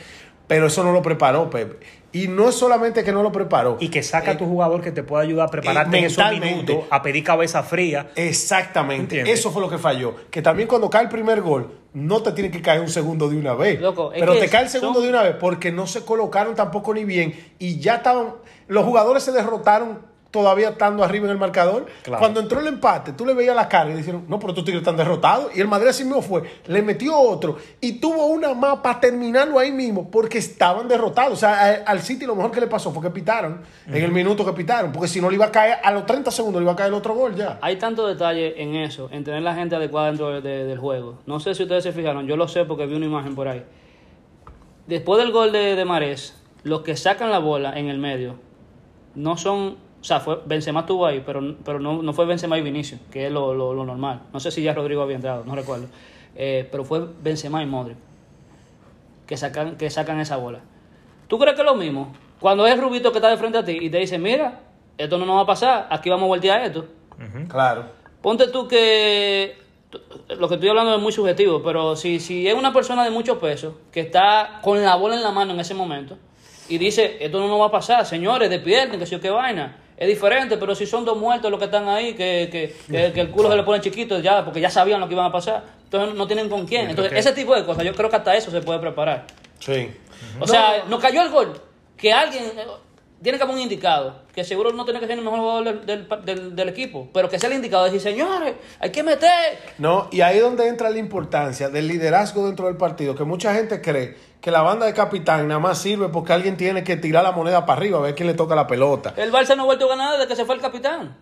[0.47, 1.79] Pero eso no lo preparó Pepe.
[2.11, 3.77] Y no es solamente que no lo preparó.
[3.81, 6.31] Y que saca a tu jugador que te pueda ayudar a prepararte eh, en esos
[6.41, 8.09] minutos, a pedir cabeza fría.
[8.17, 9.03] Exactamente.
[9.21, 9.39] ¿Entiendes?
[9.41, 10.15] Eso fue lo que falló.
[10.31, 13.37] Que también cuando cae el primer gol, no te tiene que caer un segundo de
[13.37, 13.79] una vez.
[13.81, 16.95] Loco, pero te cae el segundo son- de una vez porque no se colocaron tampoco
[16.95, 17.35] ni bien.
[17.59, 18.35] Y ya estaban.
[18.69, 19.99] Los jugadores se derrotaron
[20.31, 21.87] todavía estando arriba en el marcador.
[22.03, 22.19] Claro.
[22.21, 24.83] Cuando entró el empate, tú le veías la cara y dijeron, no, pero estos tigres
[24.83, 25.51] están derrotados.
[25.57, 26.43] Y el Madrid así mismo fue.
[26.67, 31.33] Le metió otro y tuvo una más para terminarlo ahí mismo porque estaban derrotados.
[31.33, 34.45] O sea, al City lo mejor que le pasó fue que pitaron en el minuto
[34.45, 34.93] que pitaron.
[34.93, 36.89] Porque si no le iba a caer, a los 30 segundos le iba a caer
[36.89, 37.59] el otro gol ya.
[37.63, 41.19] Hay tanto detalle en eso, en tener la gente adecuada dentro de- de- del juego.
[41.27, 43.65] No sé si ustedes se fijaron, yo lo sé porque vi una imagen por ahí.
[44.87, 48.37] Después del gol de, de Marés, los que sacan la bola en el medio
[49.15, 49.88] no son.
[50.01, 53.27] O sea, fue, Benzema estuvo ahí, pero, pero no, no fue Benzema y Vinicius, que
[53.27, 54.21] es lo, lo- lo normal.
[54.33, 55.87] No sé si ya Rodrigo había entrado, no recuerdo.
[56.37, 57.97] Eh, pero fue Benzema y Modric
[59.27, 60.61] que sacan, que sacan esa bola.
[61.27, 62.15] ¿Tú crees que es lo mismo?
[62.41, 64.61] Cuando es Rubito que está de frente a ti y te dice, mira,
[64.97, 66.87] esto no nos va a pasar, aquí vamos a voltear esto.
[67.49, 67.85] Claro.
[68.23, 69.57] Ponte tú que
[70.39, 73.39] lo que estoy hablando es muy subjetivo, pero si, si es una persona de mucho
[73.41, 76.17] peso que está con la bola en la mano en ese momento
[76.69, 79.77] y dice, esto no nos va a pasar, señores, despierten, que si o qué vaina.
[79.99, 83.21] Es diferente, pero si son dos muertos los que están ahí, que, que, que- que
[83.21, 85.65] el culo se le pone chiquito ya, porque ya sabían lo que iban a pasar,
[85.85, 86.89] entonces no tienen con quién.
[86.91, 89.27] Entonces, ese tipo de cosas, yo creo que hasta eso se puede preparar.
[89.59, 89.91] Sí.
[90.41, 91.61] O sea, nos cayó el gol.
[91.97, 92.65] Que alguien eh,
[93.21, 94.23] tiene que haber un indicado.
[94.33, 97.09] Que seguro no tiene que ser el mejor jugador del, del- del- del equipo.
[97.13, 97.85] Pero que sea el indicado.
[97.85, 99.59] Decir, señores, hay que meter.
[99.79, 103.53] No, y ahí es donde entra la importancia del liderazgo dentro del partido, que mucha
[103.53, 107.25] gente cree que la banda de capitán nada más sirve porque alguien tiene que tirar
[107.25, 109.15] la moneda para arriba a ver quién le toca la pelota.
[109.17, 111.17] El Barça no ha vuelto a ganar desde que se fue el capitán.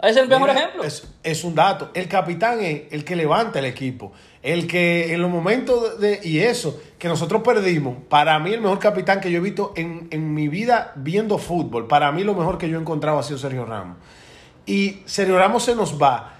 [0.00, 0.84] Ese es el mejor Mira, ejemplo.
[0.84, 1.90] Es, es un dato.
[1.92, 4.12] El capitán es el que levanta el equipo.
[4.42, 8.78] El que en los momentos de, y eso, que nosotros perdimos, para mí el mejor
[8.78, 12.58] capitán que yo he visto en, en mi vida viendo fútbol, para mí lo mejor
[12.58, 13.96] que yo he encontrado ha sido Sergio Ramos.
[14.66, 16.37] Y Sergio Ramos se nos va.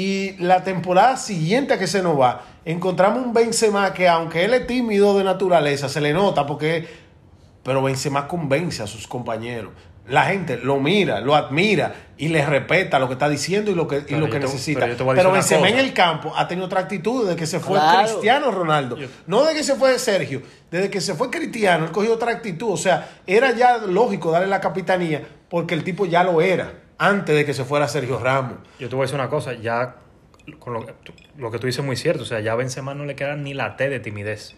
[0.00, 4.54] Y la temporada siguiente a que se nos va, encontramos un Benzema que aunque él
[4.54, 6.86] es tímido de naturaleza, se le nota porque
[7.62, 9.72] pero Benzema convence a sus compañeros.
[10.08, 13.86] La gente lo mira, lo admira y le respeta lo que está diciendo y lo
[13.86, 14.80] que, y lo que te- necesita.
[14.86, 18.08] pero Pero Benzema en el campo ha tenido otra actitud desde que se fue Claro.
[18.08, 18.96] Cristiano Ronaldo.
[18.96, 22.32] Yo- No de que se fue Sergio, desde que se fue Cristiano, él cogió otra
[22.32, 22.70] actitud.
[22.72, 27.34] O sea, era ya lógico darle la capitanía porque el tipo ya lo era antes
[27.34, 28.58] de que se fuera Sergio Ramos.
[28.78, 29.96] Yo te voy a decir una cosa, ya
[30.58, 32.56] con lo, que tú- lo que tú dices es muy cierto, o sea, ya a
[32.56, 34.54] Benzema no le queda ni la T de timidez.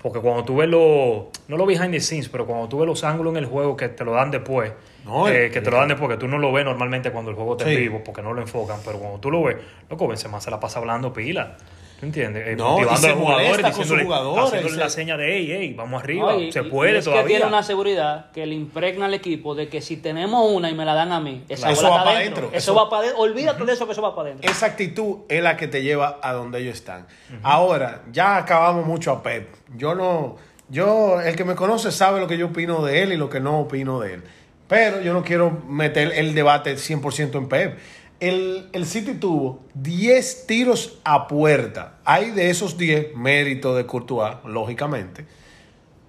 [0.00, 3.02] Porque cuando tú ves los no lo behind the scenes, pero cuando tú ves los
[3.02, 4.72] ángulos en el juego que te lo dan después,
[5.04, 7.36] No, eh, que te lo dan después, que tú no lo ves normalmente cuando el
[7.36, 7.76] juego está Sí.
[7.76, 9.56] vivo, porque no lo enfocan, pero cuando tú lo ves,
[9.90, 11.56] loco, Benzema se la pasa hablando pila.
[11.98, 12.46] ¿Tú entiendes?
[12.46, 14.78] Eh, No, motivando y se a los jugadores, molesta con sus diciéndole, jugadores, haciéndole y
[14.78, 17.22] la se- seña de, hey, hey, vamos arriba, No, y- se puede y es todavía.
[17.22, 20.74] que tiene una seguridad que le impregna al equipo de que si tenemos una y
[20.74, 22.42] me la dan a mí, esa Eso va está pa' adentro.
[22.42, 22.58] dentro.
[22.58, 23.22] Eso, Eso- va para adentro.
[23.22, 24.50] Olvídate de eso que eso va para adentro.
[24.50, 27.06] Esa actitud es la que te lleva a donde ellos están.
[27.42, 29.48] Ahora, ya acabamos mucho a Pep.
[29.76, 30.36] Yo no,
[30.68, 33.40] yo, el que me conoce sabe lo que yo opino de él y lo que
[33.40, 34.22] no opino de él.
[34.68, 37.78] Pero yo no quiero meter el debate 100% en Pep.
[38.20, 41.98] El, el City tuvo 10 tiros a puerta.
[42.04, 45.26] Hay de esos 10 mérito de Courtois, lógicamente.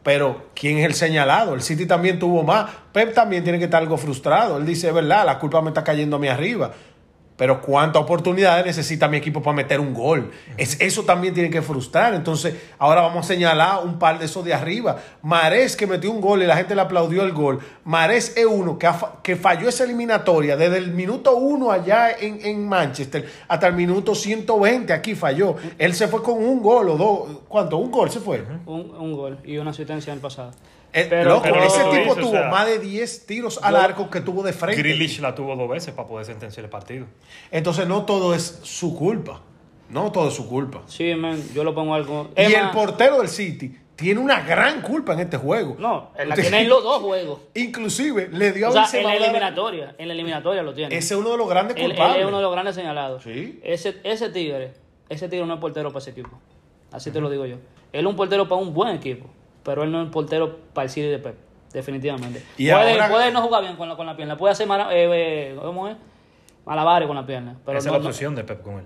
[0.03, 1.53] Pero, ¿quién es el señalado?
[1.53, 2.71] El City también tuvo más.
[2.93, 4.57] Pep también tiene que estar algo frustrado.
[4.57, 6.71] Él dice, es verdad, la culpa me está cayendo a mí arriba.
[7.37, 10.31] Pero ¿cuántas oportunidades necesita mi equipo para meter un gol?
[10.57, 12.15] Es, eso también tiene que frustrar.
[12.15, 14.97] Entonces, ahora vamos a señalar un par de esos de arriba.
[15.21, 17.59] Marés que metió un gol y la gente le aplaudió el gol.
[17.83, 18.89] Marés es uno que,
[19.21, 24.15] que falló esa eliminatoria desde el minuto uno allá en, en Manchester hasta el minuto
[24.15, 25.55] 120 aquí falló.
[25.77, 27.39] Él se fue con un gol o dos.
[27.47, 27.77] ¿Cuánto?
[27.77, 28.43] Un gol se fue.
[28.65, 30.51] Un, un gol y una asistencia en el pasado.
[30.93, 33.81] Eh, Pero- loco, pero ese tipo tuvo o sea, más de 10 tiros al yo-
[33.81, 34.81] arco que tuvo de frente.
[34.81, 37.05] Grealish la tuvo dos veces para poder sentenciar el partido.
[37.51, 39.41] Entonces no todo es su culpa.
[39.89, 40.81] No todo es su culpa.
[40.87, 42.29] Sí, man, yo lo pongo algo.
[42.35, 45.75] Y Es el portero del City tiene una gran culpa en este juego.
[45.79, 47.39] No, la tiene en los dos juegos.
[47.55, 49.95] Inclusive le dio O a sea, en la eliminatoria.
[49.97, 50.95] En la eliminatoria lo tiene.
[50.95, 52.19] Ese es uno de los grandes Él, él culpables.
[52.21, 53.23] es uno de los grandes señalados.
[53.23, 53.59] Sí.
[53.63, 54.73] Ese, ese tigre,
[55.09, 56.39] ese tigre no es portero para ese equipo.
[56.91, 57.55] Así te lo digo yo.
[57.93, 59.27] Él es un portero para un buen equipo,
[59.67, 61.35] pero él no es portero para el City de Pep,
[61.73, 62.41] definitivamente.
[62.57, 64.95] Y puede, ahora- puede no jugar bien con la, con la pierna, puede hacer mara-
[64.95, 65.09] eh,
[65.51, 65.97] eh, ¿cómo es?
[66.65, 67.57] malabares con la pierna.
[67.65, 68.85] Pero Esa no, es la no- obsesión de Pep con él.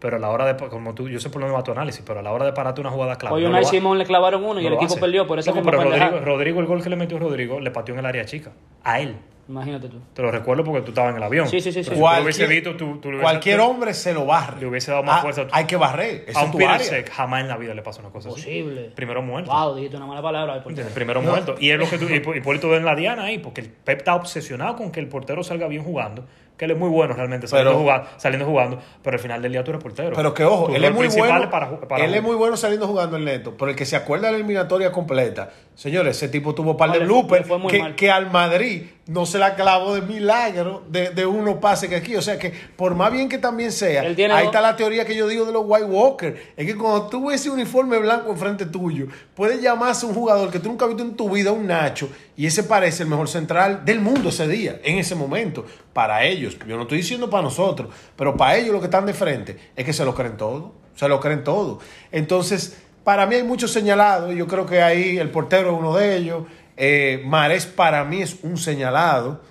[0.00, 2.20] Pero a la hora de, como tú, yo sé por lo menos tu análisis, pero
[2.20, 3.36] a la hora de pararte una jugada clave.
[3.36, 5.00] Hoy no lo ha- Simón le clavaron uno y no el equipo hace.
[5.00, 6.20] perdió por esa Loco, misma pero.
[6.24, 8.50] Rodrigo, el gol que le metió Rodrigo, le pateó en el área chica.
[8.84, 9.16] A él.
[9.48, 9.98] Imagínate tú.
[10.12, 11.46] Te lo recuerdo porque tú estabas en el avión.
[11.48, 14.12] Sí, sí, sí, si tú lo Cualquier, hubiese visto, tú, tú hubiese- cualquier hombre se
[14.12, 14.58] lo barre.
[14.60, 15.46] Le hubiese dado más Ah, fuerza.
[15.52, 16.24] Hay que barrer.
[16.26, 16.80] Esa a un tu Peter.
[16.80, 18.40] Sec jamás en la vida le pasa una cosa así.
[18.40, 18.90] Posible.
[18.96, 19.52] Primero muerto.
[19.52, 20.64] Wow, dijiste una mala palabra.
[20.94, 21.54] Primero muerto.
[21.60, 23.98] Y es lo que tú, y Hipólito ve en la diana ahí, porque el Pep
[23.98, 26.24] está obsesionado con que el portero salga bien jugando,
[26.56, 29.52] que él es muy bueno realmente saliendo, Pero- jugando, saliendo jugando, pero al final del
[29.52, 30.16] día tú eres portero.
[30.16, 31.50] Pero que ojo, Tu él es muy bueno.
[31.50, 33.54] para para él es muy bueno saliendo jugando el neto.
[33.58, 36.90] Pero el que se acuerda de la eliminatoria completa, señores, ese tipo tuvo un par
[36.90, 41.56] de bloopers que, que al Madrid no se la clavó de milagro de, de unos
[41.58, 42.16] pases que aquí.
[42.16, 45.14] O sea que por más bien que también sea, ahí dos- está la teoría que
[45.14, 46.54] yo digo de los White Walker.
[46.56, 50.58] Es que cuando tú ves ese uniforme blanco enfrente tuyo, puedes llamarse un jugador que
[50.58, 53.84] tú nunca has visto en tu vida, un Nacho, y ese parece el mejor central
[53.84, 55.64] del mundo ese día, en ese momento.
[55.92, 59.14] Para ellos, yo no estoy diciendo para nosotros, pero para ellos lo que están de
[59.14, 61.78] frente es que se lo creen todo, se lo creen todo.
[62.10, 65.94] Entonces, para mí hay muchos señalados, y yo creo que ahí el portero es uno
[65.94, 66.42] de ellos.
[66.76, 69.42] Eh, Mares para mí es un señalado.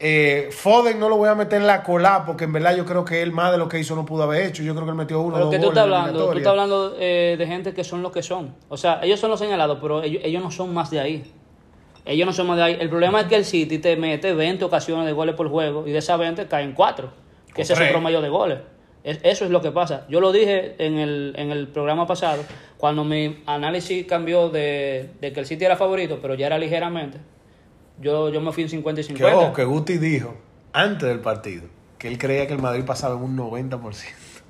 [0.00, 3.04] Eh, Foden no lo voy a meter en la cola porque en verdad yo creo
[3.04, 4.64] que él más de lo que hizo no pudo haber hecho.
[4.64, 6.96] Yo creo que él metió uno Pero dos que tú estás hablando, tú estás hablando
[6.98, 8.52] eh, de gente que son los que son.
[8.68, 11.32] O sea, ellos son los señalados, pero ellos, ellos no son más de ahí.
[12.04, 12.76] Ellos no son más de ahí.
[12.80, 15.92] El problema es que el City te mete 20 ocasiones de goles por juego y
[15.92, 17.10] de esas 20 caen 4,
[17.54, 18.58] que ese es su promedio de goles.
[19.04, 20.06] Es- eso es lo que pasa.
[20.08, 22.42] Yo lo dije en el, en el programa pasado,
[22.78, 27.18] cuando mi análisis cambió de, de que el City era favorito, pero ya era ligeramente.
[28.00, 29.38] Yo, yo me fui en 50 y Que, 50.
[29.38, 30.34] ojo, que Guti dijo
[30.72, 31.62] antes del partido
[31.98, 33.80] que él creía que el Madrid pasaba en un 90%.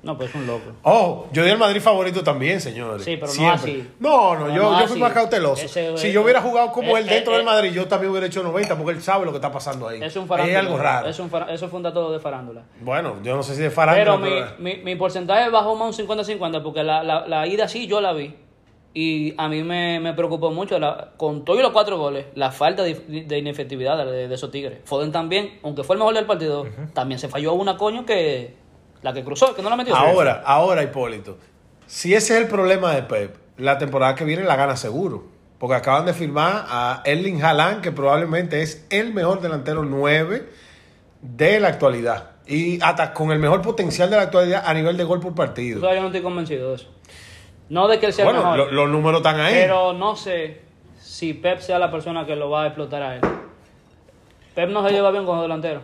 [0.05, 0.71] No, pues es un loco.
[0.83, 3.03] Ojo, yo di el Madrid favorito también, señores.
[3.03, 3.55] Sí, pero no Siempre.
[3.73, 3.89] así.
[3.99, 5.63] No, no, Pero yo, no yo fui más cauteloso.
[5.65, 8.27] Ese- si yo hubiera jugado como eh, él dentro eh, del Madrid, yo también hubiera
[8.27, 10.01] hecho 90 porque él sabe lo que está pasando ahí.
[10.03, 10.59] Es un farándula.
[10.59, 11.07] hay algo raro.
[11.09, 12.61] Es un eso fue un dato de farándula.
[12.81, 15.99] Bueno, yo no sé si de farándula, Pero mi, pero- mi, mi porcentaje bajó más
[15.99, 18.35] un 50-50 porque la, la, la ida sí yo la vi.
[18.97, 22.81] Y a mí me, me preocupó mucho, la, con todos los cuatro goles, la falta
[22.81, 24.77] de, de inefectividad de, de esos tigres.
[24.85, 28.55] Foden también, aunque fue el mejor del partido, también se falló una coño que
[29.05, 29.95] la que cruzó, que no la metió.
[29.95, 31.37] Ahora, ahora, Hipólito,
[31.85, 35.33] si ese es el problema de Pep, la temporada que viene la gana seguro.
[35.59, 40.49] Porque acaban de firmar a Erling Haaland, que probablemente es el mejor delantero 9
[41.21, 42.31] de la actualidad.
[42.45, 45.79] Y hasta con el mejor potencial de la actualidad a nivel de gol por partido.
[45.81, 46.87] yo no estoy convencido de eso.
[47.69, 49.53] No de que él sea el Bueno, mejor, lo- los números están ahí.
[49.55, 50.61] pero no sé
[50.99, 53.21] si Pep sea la persona que lo va a explotar a él.
[54.55, 55.83] Pep no se lleva bien con los delanteros.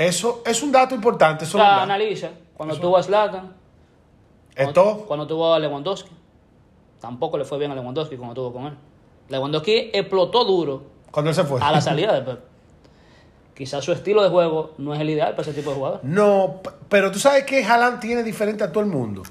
[0.00, 1.44] Eso es un dato importante.
[1.44, 2.30] O Eso sea, analiza.
[2.54, 3.54] Cuando tuvo a Zlatan,
[4.54, 6.10] Esto, Cuando, cuando tuvo a Lewandowski,
[7.00, 8.74] tampoco le fue bien a Lewandowski como tuvo con él.
[9.28, 11.60] Lewandowski explotó duro cuando él se fue.
[11.60, 12.40] a la salida de Pep.
[13.54, 16.00] Quizás su estilo de juego no es el ideal para ese tipo de jugador.
[16.02, 19.22] No, pero tú sabes que Haaland tiene diferente a todo el mundo.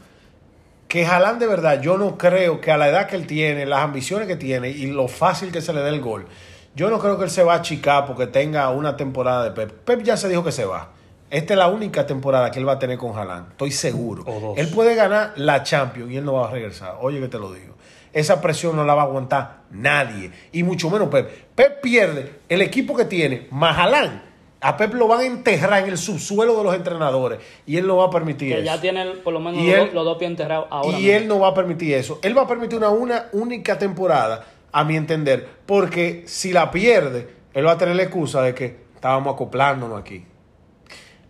[0.88, 3.80] que Haaland de verdad, yo no creo que a la edad que él tiene, las
[3.82, 6.28] ambiciones que tiene y lo fácil que se le dé el gol,
[6.76, 9.72] yo no creo que él se va a achicar porque tenga una temporada de Pep.
[9.84, 10.90] Pep ya se dijo que se va.
[11.30, 14.24] Esta es la única temporada que él va a tener con Haaland, estoy seguro.
[14.26, 14.58] O dos.
[14.58, 16.96] Él puede ganar la Champions y él no va a regresar.
[17.02, 17.76] Oye, que te lo digo.
[18.14, 20.32] Esa presión no la va a aguantar nadie.
[20.52, 21.30] Y mucho menos Pep.
[21.54, 24.24] Pep pierde el equipo que tiene, más Haaland.
[24.62, 27.40] A Pep lo van a enterrar en el subsuelo de los entrenadores.
[27.68, 28.66] Y él no va a permitir Que eso.
[28.66, 30.98] ya tiene por lo menos los, él- dos- los dos pies enterrados ahora.
[30.98, 31.14] y mismo.
[31.18, 32.20] él no va a permitir eso.
[32.24, 37.36] Él va a permitir una, una única temporada, a mi entender, porque si la pierde,
[37.54, 40.26] él va a tener la excusa de que estábamos acoplándonos aquí.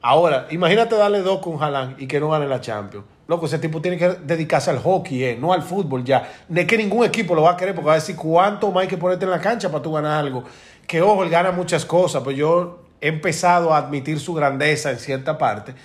[0.02, 3.06] Ahora, imagínate darle dos con Haaland y que no gane la Champions.
[3.28, 6.28] Loco, ese tipo tiene que dedicarse al hockey, eh, no al fútbol ya.
[6.54, 8.88] Es que ningún equipo lo va a querer porque va a decir cuánto más hay
[8.88, 10.44] que ponerte en la cancha para tú ganar algo.
[10.88, 15.00] Que ojo, él gana muchas cosas, pues yo he empezado a admitir su grandeza en
[15.00, 15.76] cierta parte,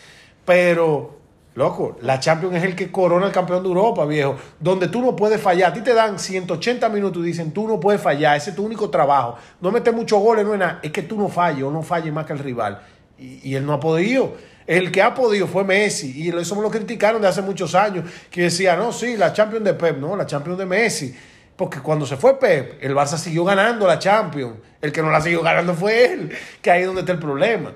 [0.44, 1.18] pero
[1.54, 4.36] Loco, la Champions es el que corona el campeón de Europa, viejo.
[4.58, 5.70] Donde tú no puedes fallar.
[5.70, 8.36] A ti te dan 180 minutos y dicen, tú no puedes fallar.
[8.36, 9.36] Ese es tu único trabajo.
[9.60, 10.80] No metes muchos goles, no es nada.
[10.82, 12.82] Es que tú no falles o no falles más que el rival.
[13.16, 14.32] Y, él no ha podido.
[14.66, 16.10] El que ha podido fue Messi.
[16.22, 18.04] Y eso me lo criticaron de hace muchos años.
[18.32, 19.98] Que decía, no, sí, la Champions de Pep.
[19.98, 21.16] No, la Champions de Messi.
[21.54, 24.56] Porque cuando se fue Pep, el Barça siguió ganando la Champions.
[24.80, 26.32] El que no la siguió ganando fue él.
[26.60, 27.72] Que ahí es donde está el problema.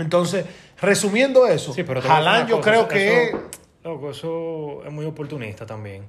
[0.00, 0.44] Entonces,
[0.80, 3.38] resumiendo eso, Sí, pero Haaland yo cosa, creo que eso-
[3.84, 6.04] loco, eso es muy oportunista también.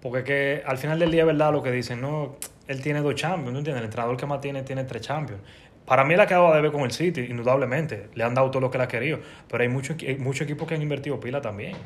[0.00, 2.36] Porque que al final del día verdad lo que dicen, no,
[2.68, 3.80] él tiene dos champions, ¿no entiendes?
[3.80, 5.40] El entrenador que más tiene, tiene tres champions.
[5.84, 8.08] Para mí él acaba de ver con el City, indudablemente.
[8.14, 9.20] Le han dado todo lo que le ha querido.
[9.48, 11.76] Pero hay muchos hay muchos equipos que han invertido pila también.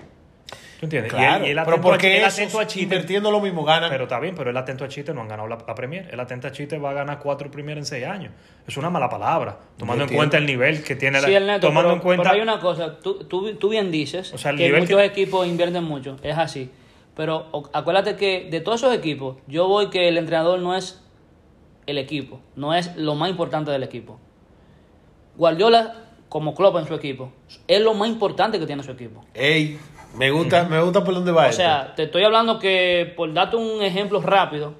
[0.81, 1.13] ¿Tú entiendes?
[1.13, 3.65] Y él- Claro, y él pero atento a- porque él a Chite, invirtiendo lo mismo
[3.65, 3.91] ganan.
[3.91, 6.09] pero está bien, pero él atento a Chite no han ganado la, la Premier.
[6.11, 8.33] El atento a Chite va a ganar cuatro Premier en seis años.
[8.67, 11.67] Es una mala palabra, tomando en cuenta el nivel que tiene la, Sí, el neto,
[11.67, 14.53] tomando pero, en cuenta pero hay una cosa, tú, tú, tú bien dices O sea,
[14.53, 16.71] el que nivel muchos que- equipos invierten mucho, es así.
[17.15, 21.05] Pero o- acuérdate que de todos esos equipos, yo voy que el entrenador no es
[21.87, 24.19] el equipo, no es lo más importante del equipo.
[25.37, 25.95] Guardiola,
[26.31, 27.33] como Klopp en su equipo,
[27.67, 29.25] es lo más importante que tiene su equipo.
[29.35, 29.79] Ey,
[30.17, 31.57] me gusta, me gusta por dónde va O esto.
[31.57, 34.75] sea, te estoy hablando que, por darte un ejemplo rápido,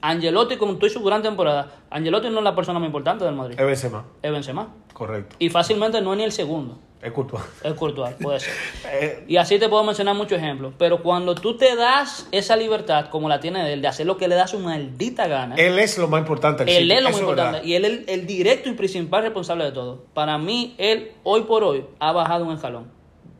[0.00, 3.34] Angelotti, como tú hizo su gran temporada, Angelotti no es la persona más importante del
[3.34, 4.68] Madrid, Es Benzema, es Benzema.
[4.92, 5.36] correcto.
[5.38, 6.78] Y fácilmente no es ni el segundo.
[7.02, 7.44] Es culpa.
[7.62, 8.52] Es Courtois, puede ser.
[8.90, 10.72] Eh, Y así te puedo mencionar muchos ejemplos.
[10.78, 14.26] Pero cuando tú te das esa libertad, como la tiene él, de hacer lo que
[14.28, 16.64] le da su maldita gana, él, él es lo más importante.
[16.64, 17.52] del es lo más importante.
[17.58, 17.64] verdad.
[17.68, 20.04] Y él es el, el directo y principal responsable de todo.
[20.14, 22.90] Para mí, él, hoy por hoy, ha bajado un escalón.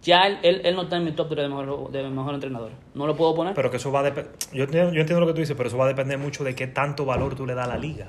[0.06, 2.70] Ya él, él, él no está en mi top 3 de mejor, de mejor entrenador.
[2.94, 3.54] No lo puedo poner.
[3.54, 4.32] Pero que eso va a depender.
[4.52, 6.54] Yo, entiendo- yo entiendo lo que tú dices, pero eso va a depender mucho de
[6.54, 8.08] qué tanto valor tú le das a la liga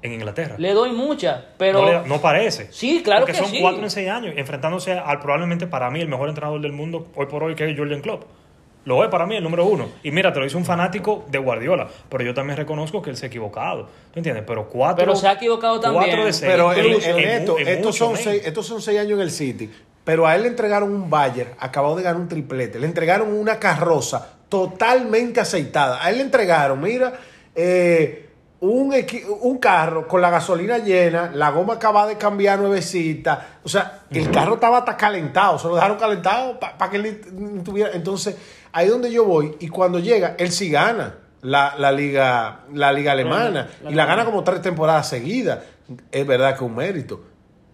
[0.00, 0.54] en Inglaterra.
[0.58, 1.80] le doy mucha, pero...
[1.82, 2.72] no, le- no parece.
[2.72, 3.58] Sí, claro Porque que son sí.
[3.60, 7.26] cuatro en seis años, enfrentándose al probablemente para mí el mejor entrenador del mundo hoy
[7.26, 8.22] por hoy, que es Jordan Klopp.
[8.84, 9.88] Lo es para mí el número uno.
[10.02, 13.16] Y mira, te lo dice un fanático de Guardiola, pero yo también reconozco que él
[13.18, 13.84] se ha equivocado.
[14.12, 14.44] ¿Tú entiendes?
[14.46, 15.04] Pero cuatro.
[15.04, 16.04] Pero se ha equivocado también.
[16.06, 16.50] Cuatro de seis.
[16.50, 18.98] Pero el, incluso, el es neto, mu- es estos, mucho, son seis, estos son seis
[19.00, 19.70] años en el City.
[20.04, 22.78] Pero a él le entregaron un Bayer, acabado de ganar un triplete.
[22.78, 26.02] Le entregaron una carroza totalmente aceitada.
[26.02, 27.12] A él le entregaron, mira,
[27.54, 28.24] eh,
[28.60, 33.58] un, equi- un carro con la gasolina llena, la goma acabada de cambiar nuevecita.
[33.62, 37.20] O sea, el carro estaba hasta calentado, se lo dejaron calentado para que él
[37.62, 37.90] tuviera.
[37.92, 38.36] Entonces,
[38.72, 39.56] ahí es donde yo voy.
[39.60, 43.68] Y cuando llega, él sí gana la, la liga, la liga alemana.
[43.82, 45.60] La y la gana como tres temporadas seguidas.
[46.12, 47.24] Es verdad que es un mérito.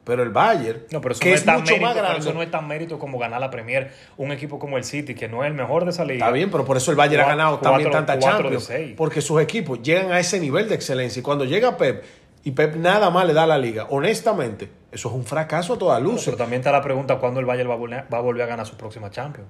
[0.05, 2.05] Pero el Bayern, No, pero eso, que no es, es tan mucho mérito, más pero
[2.07, 2.21] grande.
[2.29, 3.91] eso no es tan mérito como ganar la Premier.
[4.19, 6.27] Un equipo como el City, que no es el mejor de esa liga.
[6.27, 8.95] Está bien, pero por eso el Bayern ha ganado también cuatro- tanta cuatro Champions.
[8.99, 11.21] Porque sus equipos llegan a ese nivel de excelencia.
[11.21, 12.05] Y cuando llega Pep,
[12.43, 15.79] y Pep nada más le da a la liga, honestamente, eso es un fracaso a
[15.79, 16.23] toda luz.
[16.27, 18.47] Pero también está la pregunta cuándo el Bayern va a volver, va a, volver a
[18.47, 19.49] ganar su próxima Champions.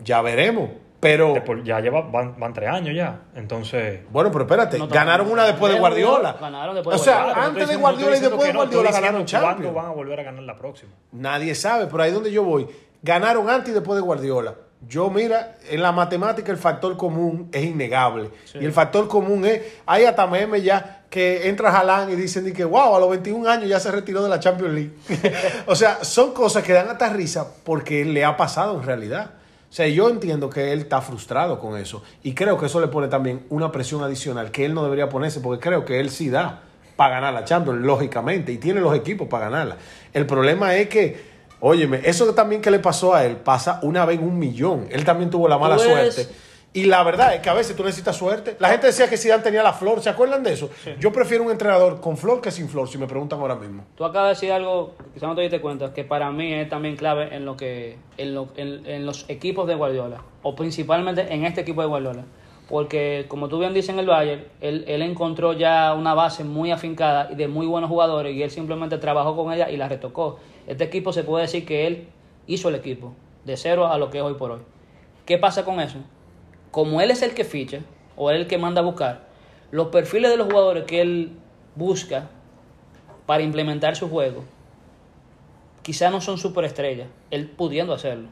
[0.00, 0.70] Ya veremos.
[0.98, 3.20] Pero, Después- ya lleva, van, van tres años ya.
[3.34, 6.36] Entonces, bueno, pero espérate, No, ganaron una después de Guardiola.
[6.40, 7.46] ganaron después de o sea, Guardiola.
[7.46, 9.56] Antes de Guardiola y después de no, Guardiola estoy ganaron Champions.
[9.56, 10.92] ¿Cuándo van a volver a ganar la próxima?
[11.12, 12.66] Nadie sabe, pero ahí es donde yo voy.
[13.02, 14.54] Ganaron antes y después de Guardiola.
[14.88, 18.30] Yo, mira, en la matemática el factor común es innegable.
[18.54, 22.52] Y el factor común es, hay hasta memes ya que entra Jalán y dicen de
[22.52, 24.92] que, wow, a los 21 años ya se retiró de la Champions League.
[25.66, 29.30] o sea, son cosas que dan hasta risa porque le ha pasado en realidad.
[29.68, 32.02] O sea, yo entiendo que él está frustrado con eso.
[32.22, 35.40] Y creo que eso le pone también una presión adicional que él no debería ponerse
[35.40, 36.62] porque creo que él sí da
[36.96, 39.76] para ganar la Champions, lógicamente, y tiene los equipos para ganarla.
[40.14, 41.20] El problema es que,
[41.60, 44.86] óyeme, eso también que le pasó a él pasa una vez en un millón.
[44.90, 46.28] Él también tuvo la mala ves- suerte.
[46.76, 48.54] Y la verdad es que a veces tú necesitas suerte.
[48.58, 50.68] La gente decía que Zidane tenía la flor, ¿se acuerdan de eso?
[51.00, 53.84] Yo prefiero un entrenador con flor que sin flor, si me preguntan ahora mismo.
[53.94, 56.96] Tú acabas de decir algo, quizás no te diste cuenta, que para mí es también
[56.96, 61.46] clave en lo que en, lo- en- en los equipos de Guardiola, o principalmente en
[61.46, 62.24] este equipo de Guardiola.
[62.68, 66.72] Porque, como tú bien dices en el Bayern, él, él encontró ya una base muy
[66.72, 70.40] afincada y de muy buenos jugadores y él simplemente trabajó con ella y la retocó.
[70.66, 72.08] Este equipo se puede decir que él
[72.48, 73.14] hizo el equipo,
[73.44, 74.60] de cero a lo que es hoy por hoy.
[75.24, 75.98] ¿Qué pasa con eso?
[76.76, 77.78] Como él es el que ficha,
[78.18, 79.22] o él el que manda a buscar,
[79.70, 81.30] los perfiles de los jugadores que él
[81.74, 82.28] busca
[83.24, 84.44] para implementar su juego,
[85.80, 88.28] quizás no son superestrellas, él pudiendo hacerlo.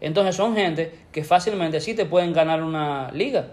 [0.00, 3.48] Entonces son gente que fácilmente sí te pueden ganar una liga.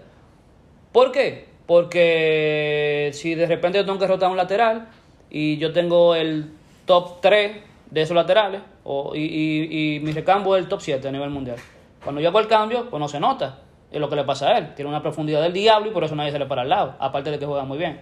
[0.92, 1.48] ¿Por qué?
[1.66, 4.88] Porque si de repente yo tengo que rotar un lateral
[5.28, 6.52] y yo tengo el
[6.86, 7.58] top 3
[7.90, 11.28] de esos laterales o, y, y- y mi recambio es el top 7 a nivel
[11.28, 11.58] mundial.
[12.02, 13.58] Cuando yo hago el cambio, pues no se nota.
[13.92, 14.74] Es lo que le pasa a él.
[14.74, 16.94] Tiene una profundidad del diablo y por eso nadie se le para al lado.
[16.98, 18.00] Aparte de que juega muy bien.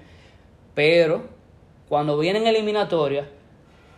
[0.74, 1.24] Pero
[1.88, 3.26] cuando vienen eliminatorias,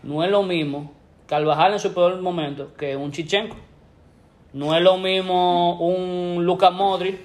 [0.02, 0.92] no es lo mismo
[1.26, 3.56] Carvajal en su peor momento que un Chichenko.
[4.52, 7.18] No es lo mismo un Lucas Modric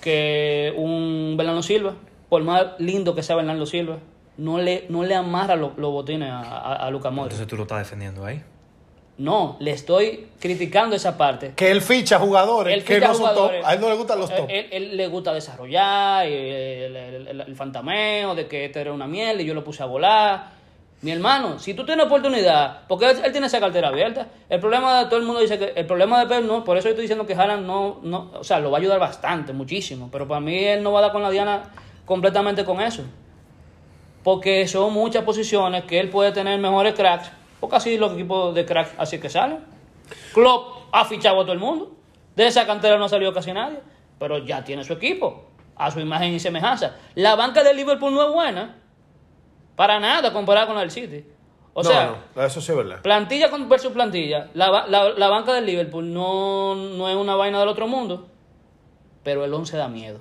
[0.00, 1.94] que un Bernardo Silva.
[2.28, 3.98] Por más lindo que sea Bernardo Silva,
[4.38, 7.32] no le, no le amarra lo- los botines a, a, a Lucas Modric.
[7.32, 8.42] Entonces tú lo estás defendiendo ahí.
[9.16, 11.52] No, le estoy criticando esa parte.
[11.54, 13.52] Que él ficha jugadores Él que ficha no son top.
[13.64, 14.46] A él no le gustan los top.
[14.48, 18.80] Él, él- él le gusta desarrollar, eh, el, el- el- el fantameo de que este
[18.80, 20.46] era una mierda y yo lo puse a volar.
[21.02, 25.00] Mi hermano, si tú tienes oportunidad, porque él, él tiene esa cartera abierta, el problema
[25.00, 27.02] de todo el mundo dice que el problema de Pep no, por eso yo estoy
[27.02, 30.40] diciendo que Haaland no, no, o sea, lo va a ayudar bastante, muchísimo, pero para
[30.40, 31.70] mí él no va a dar con la diana
[32.04, 33.02] completamente con eso.
[34.22, 37.30] Porque son muchas posiciones que él puede tener mejores cracks,
[37.64, 39.60] porque así los equipos de cracks así que salen.
[40.32, 41.92] Klopp ha fichado a todo el mundo.
[42.36, 43.78] De esa cantera no salió casi nadie.
[44.18, 45.44] Pero ya tiene su equipo.
[45.76, 46.96] A su imagen y semejanza.
[47.14, 48.76] La banca del Liverpool no es buena.
[49.76, 51.24] Para nada comparada con la del City.
[51.72, 53.02] O no, sea, no, eso sí es verdad.
[53.02, 54.50] plantilla versus plantilla.
[54.54, 58.28] La, la- la banca del Liverpool no, no es una vaina del otro mundo.
[59.24, 60.20] Pero el 11 da miedo.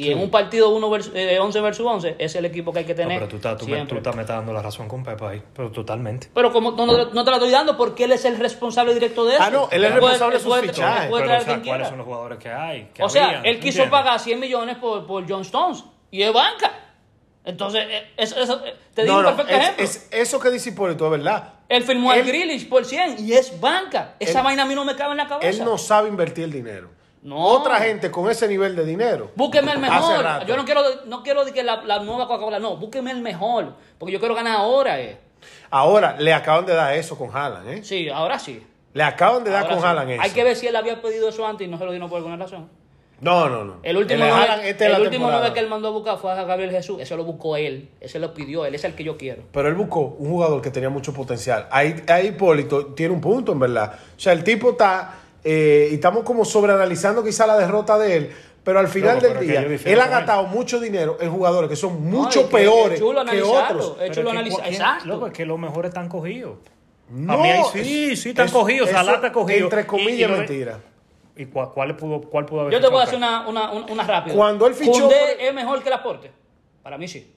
[0.00, 2.84] Y en un partido uno versus, eh, 11 versus 11 es el equipo que hay
[2.84, 3.18] que No, tener.
[3.18, 5.42] pero tú, estás, tú, me, tú estás me estás dando la razón con Pepe ahí.
[5.54, 6.28] Pero totalmente.
[6.34, 9.24] Pero como no, no- no te la estoy dando porque él es el responsable directo
[9.24, 9.42] de eso.
[9.44, 11.02] Ah, no, él es puede- responsable de sus puede- fichajes.
[11.04, 12.90] él puede Pero, o sea, ¿cuáles son los jugadores que hay?
[12.94, 13.46] que O sea, habían?
[13.46, 16.72] él ¿Tú quiso pagar 100 millones por, por John Stones y es banca.
[17.44, 19.84] Entonces, eh, eso, eso, eh, te digo No, un no, perfecto es- ejemplo.
[19.84, 21.54] es- eso que dice Hipólito es verdad.
[21.68, 24.14] él firmó él- Grealish por 100 y es banca.
[24.18, 25.48] Esa Él- vaina a mí no me cabe en la cabeza.
[25.48, 26.90] Él no sabe invertir el dinero.
[27.22, 27.36] No.
[27.36, 29.30] Otra gente con ese nivel de dinero.
[29.36, 30.46] Búsqueme el mejor.
[30.46, 32.76] Yo no quiero, no quiero que la, la nueva Coca-Cola, no.
[32.76, 33.74] Búsqueme el mejor.
[33.98, 35.00] Porque yo quiero ganar ahora.
[35.00, 35.18] Eh.
[35.70, 37.84] Ahora le acaban de dar eso con Haaland, ¿eh?
[37.84, 38.66] Sí, ahora sí.
[38.94, 39.86] Le acaban de dar Ahora con sí.
[39.86, 40.22] Haaland eso.
[40.22, 42.16] Hay que ver si él había pedido eso antes y no se lo dieron por
[42.16, 42.68] alguna razón.
[43.20, 43.76] No, no, no.
[43.82, 46.70] El último, Haaland, el la último nueve que él mandó a buscar fue a Gabriel
[46.70, 47.02] Jesús.
[47.02, 47.90] Ese lo buscó él.
[48.00, 48.74] Ese lo pidió él.
[48.74, 49.42] Ese es el que yo quiero.
[49.52, 51.68] Pero él buscó un jugador que tenía mucho potencial.
[51.70, 53.92] Ahí, ahí Hipólito tiene un punto, en verdad.
[54.16, 55.19] O sea, el tipo está.
[55.44, 58.30] Eh, y estamos como sobreanalizando quizá la derrota de él.
[58.62, 62.04] Pero al final Loco, del día, él ha gastado mucho dinero en jugadores que son
[62.10, 63.56] mucho y que- peores es chulo que otros.
[63.62, 64.60] Es chulo Pero es que analizar.
[64.62, 65.06] ¿quién- Exacto.
[65.06, 66.58] Loco, es que los mejores están cogidos.
[67.08, 68.88] No, a mí ahí sí, sí están es- cogidos.
[68.88, 69.64] eso, Salah está cogido.
[69.64, 70.80] Entre Y- y comillas, lo de- mentira.
[71.36, 74.02] ¿Y cuál, cuál pudo, cuál pudo haber Yo te voy a hacer una, una, una,
[74.04, 74.34] rápida.
[74.34, 76.30] Cuando él fichó por- es mejor que Laporte.
[76.82, 77.34] Para mí sí.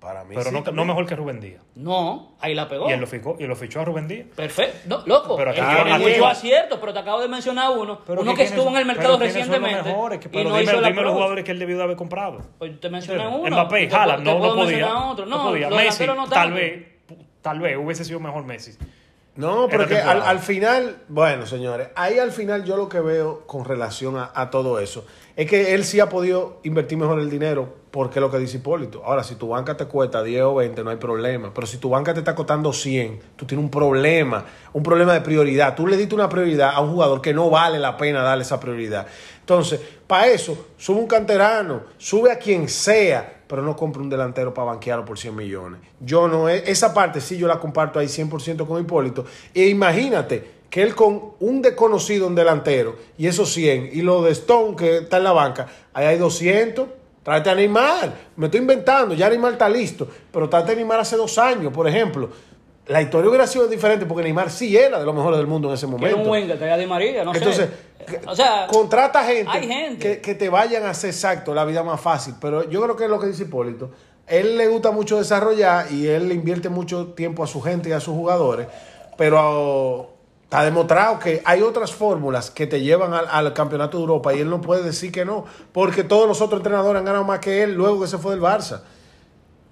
[0.00, 1.62] Para mí Pero sí, no, no mejor que Rubén Díaz.
[1.74, 2.88] No, ahí la pegó.
[2.88, 4.26] Y él lo fichó, y lo fichó a Rubén Díaz.
[4.36, 4.78] Perfecto.
[4.88, 8.00] No, loco, Pero él aquí- tiene aquí- mucho acierto, pero te acabo de mencionar uno.
[8.06, 10.18] Pero uno ¿qué- que estuvo en el mercado pero ¿quiénes son los recientemente mejores?
[10.20, 11.96] Que- y pero no dime, hizo la dime los jugadores que él debió de haber
[11.96, 12.40] comprado.
[12.58, 13.50] Pues te mencioné uno.
[13.50, 14.86] Mbappé, Haaland, puedo- no, no podía.
[14.86, 15.70] No, No, podía.
[15.70, 16.86] Messi, tal vez,
[17.40, 18.72] tal vez hubiese sido mejor Messi.
[19.36, 23.00] No, pero Esta que al, al final, bueno, señores, ahí al final yo lo que
[23.00, 25.04] veo con relación a, a todo eso
[25.36, 28.56] es que él sí ha podido invertir mejor el dinero porque es lo que dice
[28.58, 29.02] Hipólito.
[29.04, 31.52] Ahora, si tu banca te cuesta 10 o 20, no hay problema.
[31.54, 35.22] Pero si tu banca te está costando 100, tú tienes un problema, un problema de
[35.22, 35.74] prioridad.
[35.74, 38.60] Tú le diste una prioridad a un jugador que no vale la pena darle esa
[38.60, 39.06] prioridad.
[39.40, 44.52] Entonces, para eso, sube un canterano, sube a quien sea, pero no compre un delantero
[44.52, 45.80] para banquearlo por 100 millones.
[46.00, 49.24] Yo no, esa parte sí yo la comparto ahí 100% con Hipólito.
[49.54, 54.32] E imagínate que él con un desconocido, un delantero, y esos 100, y lo de
[54.32, 56.88] Stone que está en la banca, ahí hay 200.
[57.22, 58.14] Tráete a Neymar.
[58.36, 60.06] Me estoy inventando, ya Neymar está listo.
[60.32, 62.30] Pero tráete a Neymar hace dos años, por ejemplo.
[62.86, 65.74] La historia hubiera sido diferente porque Neymar sí era de los mejores del mundo en
[65.74, 66.16] ese momento.
[66.16, 67.68] un Wenger, traiga a Di María, no Entonces,
[68.06, 68.20] sé.
[68.26, 69.98] O sea, contrata gente, hay gente.
[69.98, 72.34] Que, que te vayan a hacer exacto la vida más fácil.
[72.40, 73.90] Pero yo creo que es lo que dice Hipólito.
[74.28, 77.92] Él le gusta mucho desarrollar y él le invierte mucho tiempo a su gente y
[77.92, 78.68] a sus jugadores.
[79.16, 80.16] Pero
[80.46, 84.38] Está demostrado que hay otras fórmulas que te llevan al, al campeonato de Europa y
[84.38, 87.64] él no puede decir que no, porque todos los otros entrenadores han ganado más que
[87.64, 88.82] él luego que se fue del Barça.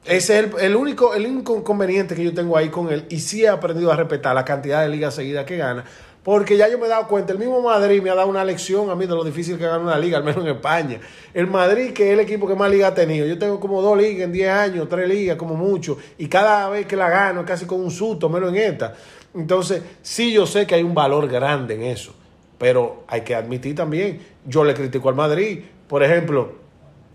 [0.05, 3.21] Ese es el, el único, el único inconveniente que yo tengo ahí con él y
[3.21, 5.85] sí he aprendido a respetar la cantidad de ligas seguidas que gana,
[6.25, 8.89] porque ya yo me he dado cuenta, el mismo Madrid me ha dado una lección
[8.89, 10.99] a mí de lo difícil que gana una liga, al menos en España.
[11.35, 13.97] El Madrid, que es el equipo que más ligas ha tenido, yo tengo como dos
[13.99, 17.67] ligas en 10 años, tres ligas como mucho, y cada vez que la gano casi
[17.67, 18.95] con un susto, menos en esta.
[19.35, 22.15] Entonces, sí yo sé que hay un valor grande en eso,
[22.57, 26.64] pero hay que admitir también, yo le critico al Madrid, por ejemplo,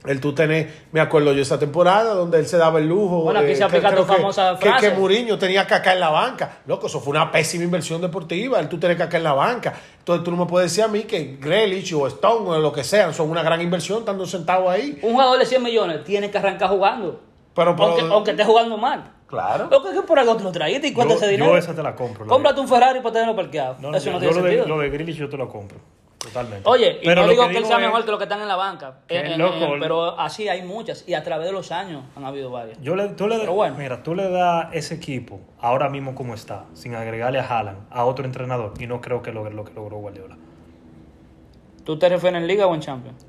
[0.05, 3.21] el tú tenés, me acuerdo yo esa temporada donde él se daba el lujo.
[3.21, 4.89] Bueno, aquí se aplica creo tu famosa que, frase.
[4.89, 6.59] Que Mourinho tenía caca en la banca.
[6.67, 8.59] Loco, eso fue una pésima inversión deportiva.
[8.59, 9.73] El tú tenés caca en la banca.
[9.99, 12.83] Entonces tú no me puedes decir a mí que Grealish o Stone o lo que
[12.83, 14.99] sean son una gran inversión estando sentados ahí.
[15.01, 17.19] Un jugador de 100 millones tiene que arrancar jugando.
[17.53, 19.11] Pero, pero- aunque, aunque esté jugando mal.
[19.27, 19.67] Claro.
[19.69, 21.57] Lo que es que por algo te lo traíste y cuánto Yo, ese yo dinero.
[21.57, 22.25] esa te la compro.
[22.25, 23.75] la Cómprate un Ferrari para tenerlo parqueado.
[23.79, 25.77] No, no, Eso no yo tiene lo de, lo de Grealish yo te lo compro.
[26.19, 26.67] Totalmente.
[26.69, 28.47] Oye, y Pero no digo que, él sea es mejor que los que están en
[28.49, 28.99] la banca.
[29.07, 31.07] En- en- loco, en- pero así hay muchas.
[31.07, 32.77] Y a través de los años han habido varias.
[32.81, 33.75] Yo le, tú le, Pero bueno.
[33.77, 38.03] Mira, tú le das ese equipo, ahora mismo como está, sin agregarle a Haaland, a
[38.03, 40.35] otro entrenador, y no creo que logre lo que logró Guardiola
[41.85, 43.25] ¿Tú te refieres en Liga o en Champions?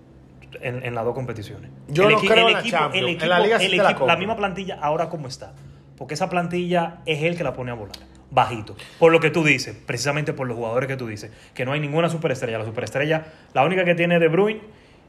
[0.60, 1.70] en, en las dos competiciones.
[1.86, 2.94] Yo no equi- creo en la Champions.
[2.96, 4.06] el En equipo, la Liga el la equipo- compro.
[4.08, 5.52] la misma plantilla ahora como está.
[5.96, 7.94] Porque esa plantilla es él que la pone a volar.
[8.30, 8.76] Bajito.
[8.98, 11.80] Por lo que tú dices, precisamente por los jugadores que tú dices, que no hay
[11.80, 12.58] ninguna superestrella.
[12.58, 14.60] La superestrella, la única que tiene es De Bruyne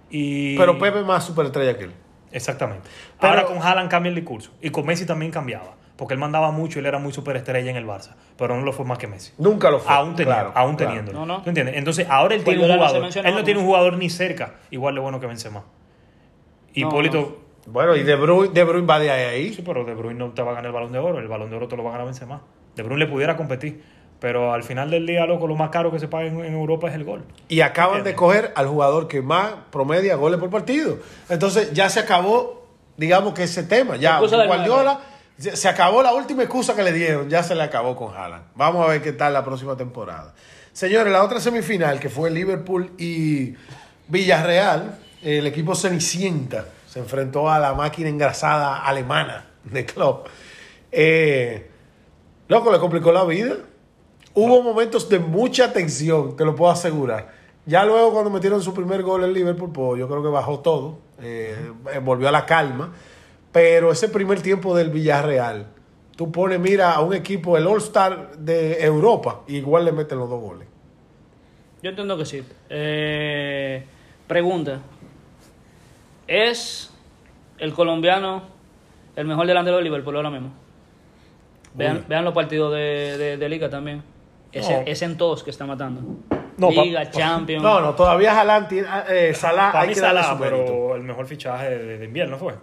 [0.09, 0.57] y...
[0.57, 1.91] Pero Pepe es más superestrella que él.
[2.31, 2.89] Exactamente.
[3.19, 4.51] Pero- Ahora con Haaland cambia el discurso.
[4.61, 5.75] Y con Messi también cambiaba.
[5.97, 8.15] Porque él mandaba mucho y él era muy superestrella en el Barça.
[8.37, 9.33] Pero no lo fue más que Messi.
[9.37, 9.93] Nunca lo fue.
[9.93, 10.89] Aún teniendo, Claro, aún claro.
[10.93, 11.19] teniéndolo.
[11.19, 11.43] No, no.
[11.43, 11.75] ¿Tú entiendes?
[11.77, 13.09] Entonces, ahora él Pues tiene un no jugador.
[13.25, 14.55] Él no tiene un jugador ni cerca.
[14.71, 15.59] Igual de bueno que Benzema.
[15.59, 15.65] No,
[16.73, 17.41] Hipólito.
[17.67, 19.53] Bueno, y De Bruyne, de Bruyne va de ahí.
[19.53, 21.19] Sí, pero De Bruyne no te va a ganar el balón de oro.
[21.19, 22.41] El balón de oro te lo va a ganar Benzema.
[22.81, 23.83] De Bruyne le pudiera competir.
[24.19, 26.89] Pero al final del día, loco, lo más caro que se paga en, en Europa
[26.89, 27.23] es el gol.
[27.47, 30.99] Y acaban de coger al jugador que más promedia goles por partido.
[31.29, 32.67] Entonces ya se acabó,
[32.97, 33.95] digamos que ese tema.
[33.95, 34.99] Ya Guardiola,
[35.37, 38.45] se se acabó la última excusa que le dieron, ya se le acabó con Haaland.
[38.55, 40.35] Vamos a ver qué tal la próxima temporada.
[40.71, 43.55] Señores, la otra semifinal que fue Liverpool y
[44.07, 50.27] Villarreal, el equipo Cenicienta se enfrentó a la máquina engrasada alemana de Klopp.
[50.91, 51.70] Eh,
[52.51, 53.55] loco, le complicó la vida.
[54.33, 57.31] Hubo momentos de mucha tensión, te lo puedo asegurar.
[57.65, 60.97] Ya luego cuando metieron su primer gol en Liverpool, pues yo creo que bajó todo,
[61.21, 62.93] eh, eh, volvió a la calma.
[63.53, 65.67] Pero ese primer tiempo del Villarreal,
[66.17, 70.29] tú pones, mira, a un equipo, el All-Star de Europa, y igual le meten los
[70.29, 70.67] dos goles.
[71.81, 72.43] Yo entiendo que sí.
[72.69, 73.85] Eh,
[74.27, 74.81] pregunta.
[76.27, 76.91] ¿Es
[77.57, 78.43] el colombiano
[79.15, 80.60] el mejor delantero de Liverpool ahora mismo?
[81.73, 84.03] Vean, vean los partidos de, de- de Liga también.
[84.53, 84.83] No.
[84.85, 86.01] es en todos que está matando.
[86.57, 87.63] No, Liga, pa- Champions.
[87.63, 90.65] No, no, todavía Haaland tiene, eh, Salah, Para hay mí que darle Salah, su mérito.
[90.65, 92.53] pero el mejor fichaje de, de invierno fue.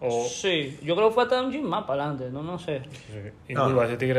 [0.00, 2.82] O, Sí, yo creo que fue hasta un gym más para adelante, no, no sé.
[3.48, 3.64] No,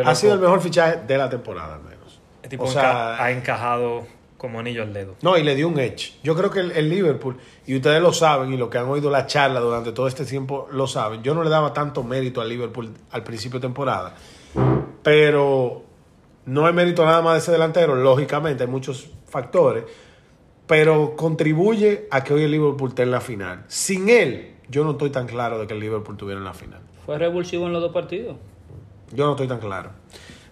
[0.05, 2.19] ha sido el mejor fichaje de la temporada, al menos.
[2.41, 4.03] el tipo o enca- sea, ha encajado
[4.43, 5.15] como anillo al dedo.
[5.21, 6.15] No, y le dio un edge.
[6.21, 9.09] Yo creo que el, el Liverpool, y ustedes lo saben, y los que han oído
[9.09, 12.49] la charla durante todo este tiempo lo saben, yo no le daba tanto mérito al
[12.49, 14.15] Liverpool al principio de temporada.
[15.01, 15.83] Pero
[16.45, 19.85] no es mérito nada más de ese delantero, lógicamente, hay muchos factores.
[20.67, 23.63] Pero contribuye a que hoy el Liverpool esté en la final.
[23.69, 26.81] Sin él, yo no estoy tan claro de que el Liverpool estuviera en la final.
[27.05, 28.35] Fue revulsivo en los dos partidos.
[29.13, 29.91] Yo no estoy tan claro.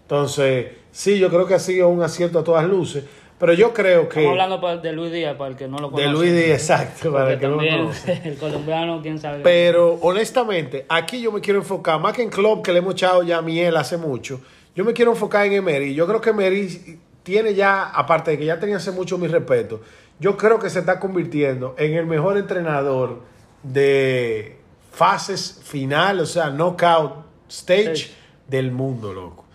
[0.04, 3.04] Entonces, sí, yo creo que ha sido un acierto a todas luces.
[3.42, 4.20] Pero yo creo que.
[4.20, 6.04] Estamos hablando de Luis Díaz, para el que no lo conoce.
[6.06, 8.22] De Luis Díaz, exacto, para el que no lo conoce.
[8.24, 9.40] el colombiano, quién sabe.
[9.42, 13.24] Pero honestamente, aquí yo me quiero enfocar, más que en Klopp, que le hemos echado
[13.24, 14.40] ya miel hace mucho,
[14.76, 15.96] yo me quiero enfocar en Emery.
[15.96, 19.82] Yo creo que Emery tiene ya, aparte de que ya tenía hace mucho mi respeto,
[20.20, 23.22] yo creo que se está convirtiendo en el mejor entrenador
[23.64, 24.58] de
[24.92, 28.12] fases finales, o sea, knockout stage Sí.
[28.48, 29.46] del mundo, loco.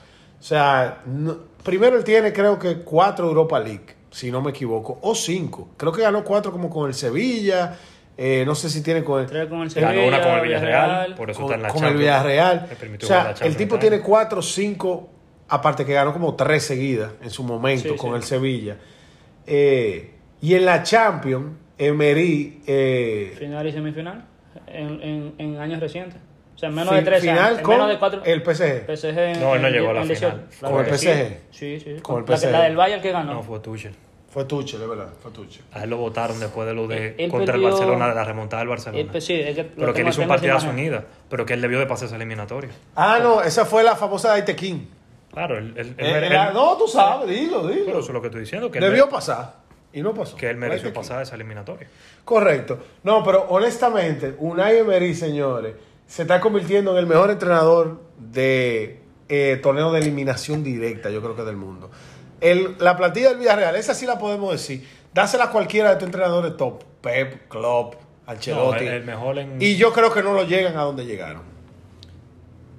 [0.41, 4.99] O sea, no- primero él tiene creo que cuatro Europa League, si no me equivoco,
[5.03, 5.69] o cinco.
[5.77, 7.77] Creo que ganó cuatro como con el Sevilla,
[8.17, 10.43] eh, no sé si tiene con el, Tres con el Ganó Sevilla, una con el
[10.43, 11.14] Villarreal, Villarreal.
[11.17, 12.01] por eso con, está en la con el Champions.
[12.01, 12.67] Villarreal.
[12.71, 15.11] Le permitió O sea, el tipo tiene cuatro, cinco,
[15.49, 18.17] aparte que ganó como tres seguidas en su momento Sí, con sí.
[18.17, 18.77] el Sevilla.
[19.47, 21.47] Eh, y en la Champions,
[21.79, 24.25] Emery, eh, Final y semifinal
[24.67, 26.19] en, en, en años recientes.
[26.57, 27.59] O sea, en menos de tres final años.
[27.59, 28.23] en con menos de cuatro.
[28.25, 28.87] el PSG.
[28.87, 30.33] PSG en- No, él no en- llegó a la en final.
[30.49, 30.63] 18.
[30.63, 31.39] La ¿Con el PSG?
[31.51, 31.81] Sí, sí.
[31.97, 32.01] sí.
[32.01, 32.51] Con el La, que- PSG.
[32.53, 33.35] la del Bayern que ganó.
[33.35, 33.95] No, fue Tuchel.
[34.31, 35.63] Fue Tuchel, es verdad, fue Tuchel.
[35.73, 38.61] A él lo votaron después de lo de Él contra el Barcelona, de la remontada
[38.61, 39.01] del Barcelona.
[39.03, 40.81] Eh, pues sí, es que pero que él hizo un partidazo imagen.
[40.85, 41.05] unida.
[41.31, 42.71] Pero que él debió de pasar esa eliminatoria.
[42.95, 44.91] Ah, no, esa fue la famosa de Aitequín.
[45.33, 47.85] Claro, el, el- el- Eh, el- eh, no, tú sabes, dilo, dilo.
[47.87, 49.55] pero eso es lo que estoy diciendo, que, Debió él, pasar
[49.93, 50.37] y no pasó.
[50.37, 51.87] que él mereció pasar esa eliminatoria.
[52.25, 52.79] Correcto.
[53.05, 55.75] No, pero honestamente, Unai Emery, señores,
[56.07, 61.35] se está convirtiendo en el mejor entrenador de eh, torneo de eliminación directa, yo creo
[61.37, 61.91] que del mundo.
[62.41, 64.87] El, la plantilla del Villarreal, esa sí la podemos decir.
[65.15, 66.83] Dásela a cualquiera de estos entrenadores top.
[67.01, 67.95] Pep, Klopp,
[68.27, 68.85] Ancelotti.
[68.85, 71.43] No, el- el mejor en- Y yo creo que no lo llegan a donde llegaron.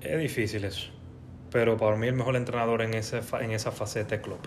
[0.01, 0.89] Es difícil eso.
[1.51, 4.45] Pero para mí el mejor entrenador en, ese, en esa faceta es Klopp.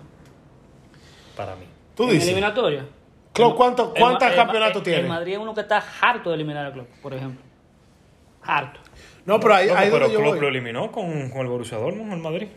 [1.35, 1.65] Para mí.
[1.95, 2.25] Tú en dices.
[2.27, 2.85] eliminatoria.
[3.33, 4.99] Klopp, ¿cuánto- El- ¿cuántos campeonatos tiene?
[5.01, 7.41] El Madrid es uno que está harto de eliminar al club, por ejemplo.
[8.43, 8.79] Harto.
[9.25, 10.39] No, pero ahí, pero donde yo Klopp voy.
[10.41, 12.47] lo eliminó con, con el Borussia Dortmund, el Madrid.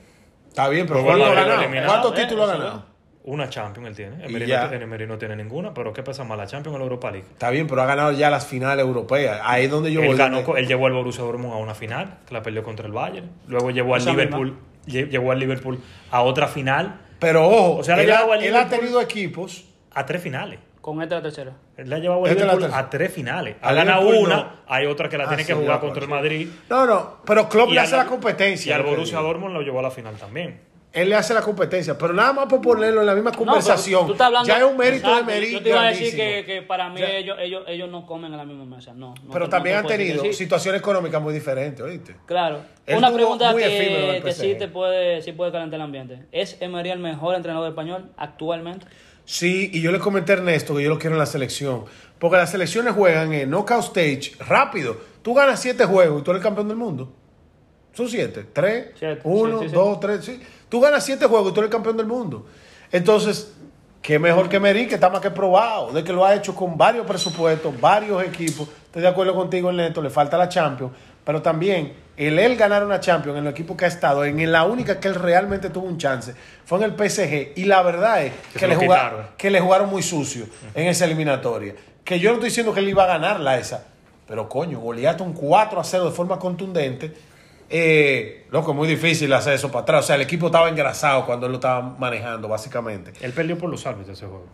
[0.48, 1.86] Está bien, pero eliminó.
[1.86, 2.94] ¿Cuántos Eh, títulos ha eso ganado?
[3.26, 4.24] Una Champions él tiene.
[4.26, 4.64] Emery ya.
[4.64, 6.36] no, tiene- Emery no tiene ninguna, pero ¿qué pesa más?
[6.36, 7.26] ¿La Champions o la Europa League?
[7.32, 9.40] Está bien, pero ha ganado ya las finales europeas.
[9.44, 10.16] Ahí es donde yo él, voy.
[10.16, 12.92] ganó, co- él llevó al Borussia Dortmund a una final, que la perdió contra el
[12.92, 13.30] Bayern.
[13.48, 15.80] Luego llevó al Esa Liverpool, lle- llevó al Liverpool
[16.10, 18.78] a otra final, Pero ojo, O sea, le él, ha, llevaba al él ha Liverpool-
[18.80, 19.64] tenido equipos.
[19.94, 20.58] a tres finales.
[20.84, 21.52] Con esta la tercera.
[21.78, 23.56] Él le ha llevado al Esta es la Liverpool a tres finales.
[23.62, 24.52] A Ha ganado una, no.
[24.68, 26.10] hay otra que la Ah, tiene sí, que jugar contra el.
[26.10, 26.46] Madrid.
[26.68, 28.68] No, no, pero Klopp le hace la competencia.
[28.68, 29.18] Y al Borussia.
[29.20, 30.60] Dortmund lo llevó a la final también.
[30.92, 34.06] Él le hace la competencia, pero nada más por ponerlo en la misma No, conversación.
[34.06, 36.14] tú estás hablando- ya es un mérito Exacto, de Meri Yo te iba a decir
[36.14, 38.92] que, que para mí ellos, ellos, ellos no comen en la misma mesa.
[38.94, 39.14] No.
[39.24, 42.14] no Pero también no han decir tenido situaciones económicas muy diferentes, ¿oíste?
[42.26, 42.60] Claro.
[42.86, 45.78] Él Una pregunta muy efímero en que, el que sí te puede, sí puede calentar
[45.78, 46.26] el ambiente.
[46.30, 48.86] ¿Es Emery el mejor entrenador español actualmente?
[49.24, 51.84] Sí, y yo le comenté a Ernesto que yo lo quiero en la selección.
[52.18, 54.96] Porque las selecciones juegan en knockout stage rápido.
[55.22, 57.12] Tú ganas siete juegos y tú eres el campeón del mundo.
[57.92, 58.46] Son siete.
[58.52, 60.24] Tres, Siete, uno, dos, tres.
[60.24, 60.40] Sí.
[60.68, 62.46] Tú ganas siete juegos y tú eres el campeón del mundo.
[62.92, 63.52] Entonces,
[64.02, 66.76] qué mejor que Merí, que está más que probado, de que lo ha hecho con
[66.76, 68.68] varios presupuestos, varios equipos.
[68.86, 70.92] Estoy de acuerdo contigo, Ernesto, le falta la Champions.
[71.24, 74.64] Pero también, el él ganar una Champions en el equipo que ha estado, en la
[74.64, 76.34] única que él realmente tuvo un chance,
[76.64, 77.52] fue en el PSG.
[77.56, 81.74] Y la verdad es Que le, jugaron, que le jugaron muy sucio en esa eliminatoria.
[82.04, 83.86] Que yo no estoy diciendo que él iba a ganar la esa.
[84.26, 87.14] Pero coño, goleaste un 4 a 0 de forma contundente.
[87.70, 90.04] Eh, loco, es muy difícil hacer eso para atrás.
[90.04, 93.12] O sea, el equipo estaba engrasado cuando él lo estaba manejando, básicamente.
[93.20, 94.46] Él perdió por los árbitros ese juego.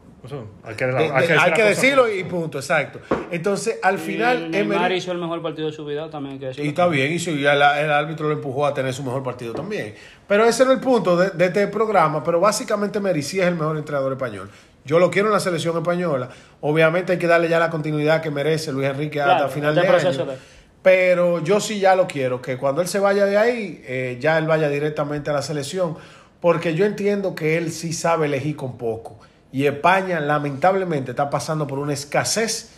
[0.64, 3.00] Hay que, De- hay de- que decir hay la que cosa decirlo y punto, exacto.
[3.30, 4.96] Entonces, al Y final, Neymar Emery.
[4.96, 6.34] hizo el mejor partido de su vida también.
[6.34, 6.68] Hay que Y decirlo.
[6.68, 9.94] está bien, y y el, el árbitro lo empujó a tener su mejor partido también.
[10.28, 12.22] Pero ese es el punto de, de este programa.
[12.22, 14.50] Pero básicamente Meri sí es el mejor entrenador español.
[14.84, 16.28] Yo lo quiero en la selección española.
[16.60, 19.80] Obviamente hay que darle ya la continuidad que merece Luis Enrique Claro, hasta final de
[19.80, 20.30] este proceso año.
[20.32, 20.38] de-
[20.82, 24.38] Pero yo sí ya lo quiero, que cuando él se vaya de ahí, eh, ya
[24.38, 25.96] él vaya directamente a la selección.
[26.40, 29.18] Porque yo entiendo que él sí sabe elegir con poco.
[29.52, 32.70] Y España lamentablemente está pasando por una escasez,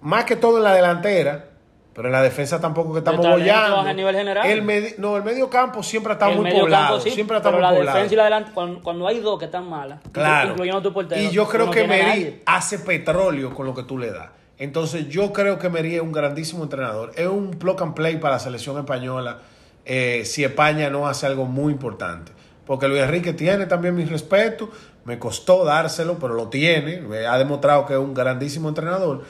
[0.00, 1.46] más que todo en la delantera,
[1.94, 3.78] pero en la defensa tampoco que estamos bollando.
[3.80, 4.46] a nivel general.
[4.46, 6.88] El medi- no, el medio campo siempre ha estado El muy poblado.
[6.96, 7.96] campo sí, siempre ha estado pero muy la poblado.
[7.96, 10.50] defensa y la delante, cuando, cuando hay dos que están malas, Claro.
[10.50, 11.20] incluyendo tu portero.
[11.20, 14.28] Y yo creo no que Meri hace petróleo con lo que tú le das.
[14.58, 17.12] Entonces yo creo que Meri es un grandísimo entrenador.
[17.16, 19.38] Es un plug and play para la selección española
[19.84, 22.32] eh, si España no hace algo muy importante.
[22.66, 24.70] Porque Luis Enrique tiene también mi respeto.
[25.04, 27.02] Me costó dárselo, pero lo tiene.
[27.26, 29.22] Ha demostrado que es un grandísimo entrenador.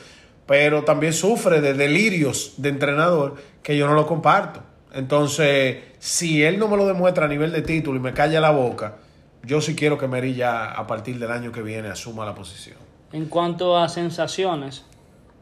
[0.46, 4.62] Pero también sufre de delirios de entrenador que yo no lo comparto.
[4.92, 8.50] Entonces, si él no me lo demuestra a nivel de título y me calla la
[8.50, 8.96] boca,
[9.42, 12.76] yo sí quiero que Meri ya a partir del año que viene asuma la posición.
[13.12, 14.84] En cuanto a sensaciones,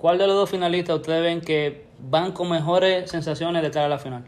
[0.05, 3.89] ¿cuál de los dos finalistas ustedes ven que van con mejores sensaciones de cara a
[3.89, 4.23] la final?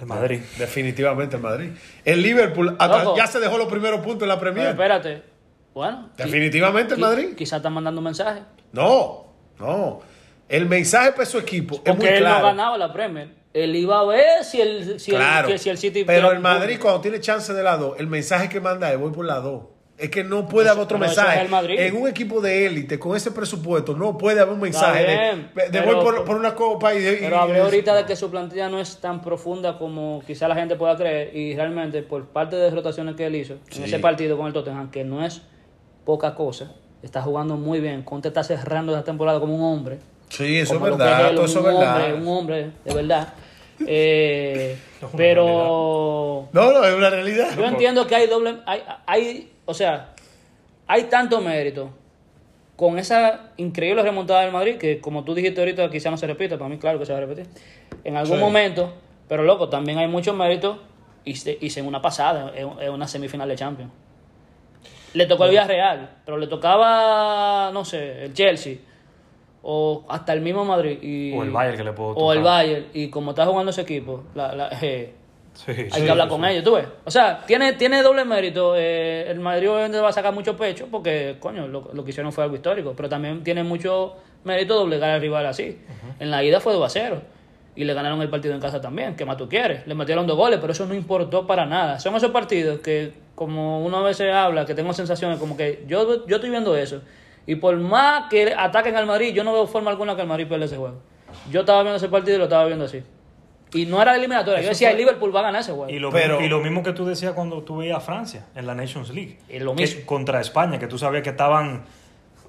[0.00, 0.38] El Madrid.
[0.56, 1.70] Definitivamente el Madrid.
[2.04, 3.16] El Liverpool Ojo.
[3.16, 4.68] ya se dejó los primeros puntos en la Pero Premier.
[4.68, 5.22] espérate.
[5.74, 6.10] Bueno.
[6.16, 7.34] Definitivamente el Madrid.
[7.34, 8.42] Quizás están mandando un mensaje.
[8.70, 9.98] No, no.
[10.48, 12.46] El mensaje para su equipo es muy él no claro.
[12.46, 13.34] ganaba la Premier.
[13.52, 15.48] Él iba a ver si el, si claro.
[15.48, 16.04] el, que si el City...
[16.04, 19.10] pero el Madrid cuando tiene chance de la 2, el mensaje que manda es voy
[19.10, 19.75] por la 2.
[19.98, 21.44] Es que no puede Eso- haber otro mensaje.
[21.44, 21.80] es.
[21.92, 25.50] En un equipo de élite, con ese presupuesto, no puede haber un mensaje de- bien,
[25.54, 26.98] de, pero- voy por, por una copa y...
[26.98, 30.54] y- Pero hablé ahorita de que su plantilla no es tan profunda como quizá la
[30.54, 33.78] gente pueda creer y realmente por parte de rotaciones que él hizo Sí.
[33.78, 35.40] en ese partido con el Tottenham, que no es
[36.04, 36.72] poca cosa,
[37.02, 38.02] está jugando muy bien.
[38.02, 39.98] Conte está cerrando esta temporada como un hombre.
[40.28, 41.30] Sí, eso es como lo que verdad.
[41.30, 41.96] él, todo eso es un verdad.
[41.96, 43.32] hombre, un hombre de verdad.
[43.86, 44.76] Eh,
[45.16, 47.48] pero No, no, es una realidad.
[47.56, 50.14] yo entiendo que hay doble, hay, hay, o sea,
[50.86, 51.90] hay tanto mérito
[52.76, 56.56] con esa increíble remontada del Madrid que como tú dijiste ahorita quizá no se repita,
[56.58, 57.46] para mí claro que se va a repetir.
[58.04, 58.42] En algún Sí.
[58.42, 58.92] momento,
[59.28, 60.78] pero loco, también hay mucho mérito
[61.34, 63.90] se- hice una pasada, en una semifinal de Champions.
[65.14, 68.76] Le tocó el Villarreal, pero le tocaba, no sé, el Chelsea
[69.62, 72.52] o hasta el mismo Madrid y O el Bayern que le puedo o el tocar.
[72.58, 75.14] Bayern y como está jugando ese equipo, la, la- eh,
[75.56, 76.86] Sí, Hay sí, que hablar sí, con ellos, tú ves.
[77.04, 78.74] O sea, tiene, tiene doble mérito.
[78.76, 82.30] eh, el Madrid obviamente va a sacar mucho pecho porque, coño, lo, lo que hicieron
[82.32, 82.92] fue algo histórico.
[82.96, 85.78] Pero también tiene mucho mérito doblegar al rival así.
[86.20, 87.22] En la ida fue 2 a 0.
[87.74, 89.16] Y le ganaron el partido en casa también.
[89.16, 89.86] ¿Qué más tú quieres?
[89.86, 91.98] Le metieron dos goles, pero eso no importó para nada.
[92.00, 96.26] Son esos partidos que, como uno a veces habla, que tengo sensaciones como que yo,
[96.26, 97.02] yo estoy viendo eso.
[97.46, 100.46] Y por más que ataquen al Madrid, yo no veo forma alguna que el Madrid
[100.48, 100.96] pierda ese juego.
[101.50, 103.02] Yo estaba viendo ese partido y lo estaba viendo así.
[103.72, 104.60] Y no era eliminatoria.
[104.62, 105.90] Yo decía, fue- el Liverpool va a ganar ese juego.
[105.90, 108.46] Y lo, Pero- mismo, y lo mismo que tú decías cuando tú veías a Francia
[108.54, 109.38] en la Nations League.
[109.48, 110.06] Y lo Que- mismo.
[110.06, 111.82] contra España, que tú sabías que estaban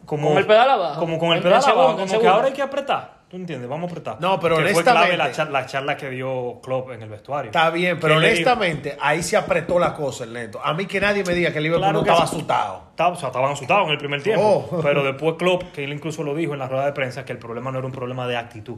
[0.06, 0.30] como...
[0.30, 1.00] Con el pedal abajo.
[1.00, 1.94] Como con el pedal abajo.
[1.94, 2.32] Como que segundo.
[2.32, 3.18] ahora hay que apretar.
[3.28, 3.68] ¿Tú entiendes?
[3.70, 4.22] Vamos a apretar.
[4.22, 7.10] No, pero que fue clave honestamente- la charla, la charla que dio Klopp en el
[7.10, 7.50] vestuario.
[7.50, 10.62] Está bien, pero le honestamente, ahí se apretó la cosa, el neto.
[10.64, 12.84] A mí que nadie me diga que el Liverpool Claro no estaba asustado.
[12.92, 14.66] Estaba- o sea, estaban asustados en el primer tiempo.
[14.72, 14.80] Oh.
[14.82, 17.38] Pero después Klopp, que él incluso lo dijo en la rueda de prensa, que el
[17.40, 18.78] problema no era un problema de actitud.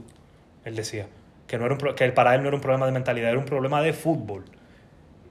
[0.66, 1.06] Él decía
[1.50, 3.46] que, no era un que para él no era un problema de mentalidad, era un
[3.46, 4.46] problema de fútbol.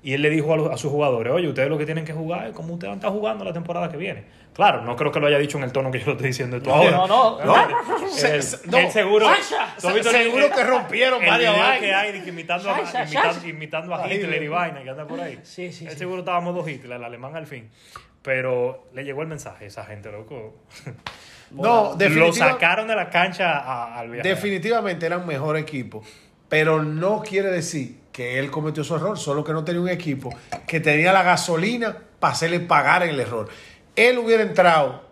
[0.02, 2.12] Y él le dijo a, los- a sus jugadores, oye, ustedes lo que tienen que
[2.12, 4.24] jugar es como ustedes van a estar jugando la temporada que viene.
[4.54, 6.56] Claro, no creo que lo haya dicho en el tono que yo lo estoy diciendo
[6.56, 6.90] esto No, ahora.
[7.06, 7.44] no, no.
[7.44, 8.90] No.
[8.90, 9.26] seguro...
[9.26, 11.78] Sasha, ¿tú has visto el- seguro el- que rompieron el varias vainas.
[11.80, 15.38] que hay imitando, a, imitando, imitando a Hitler y vaina, que anda por ahí.
[15.42, 15.98] Sí, sí, Él sí.
[15.98, 17.68] seguro estábamos dos Hitler, el alemán al fin.
[18.22, 20.54] Pero le llegó el mensaje a esa gente, loco.
[21.50, 24.28] No, Lo sacaron de la cancha a- al viaje.
[24.28, 26.02] definitivamente era un mejor equipo.
[26.48, 30.34] Pero no quiere decir que él cometió su error, solo que no tenía un equipo
[30.66, 33.48] que tenía la gasolina para hacerle pagar el error.
[33.96, 35.02] Él hubiera entrado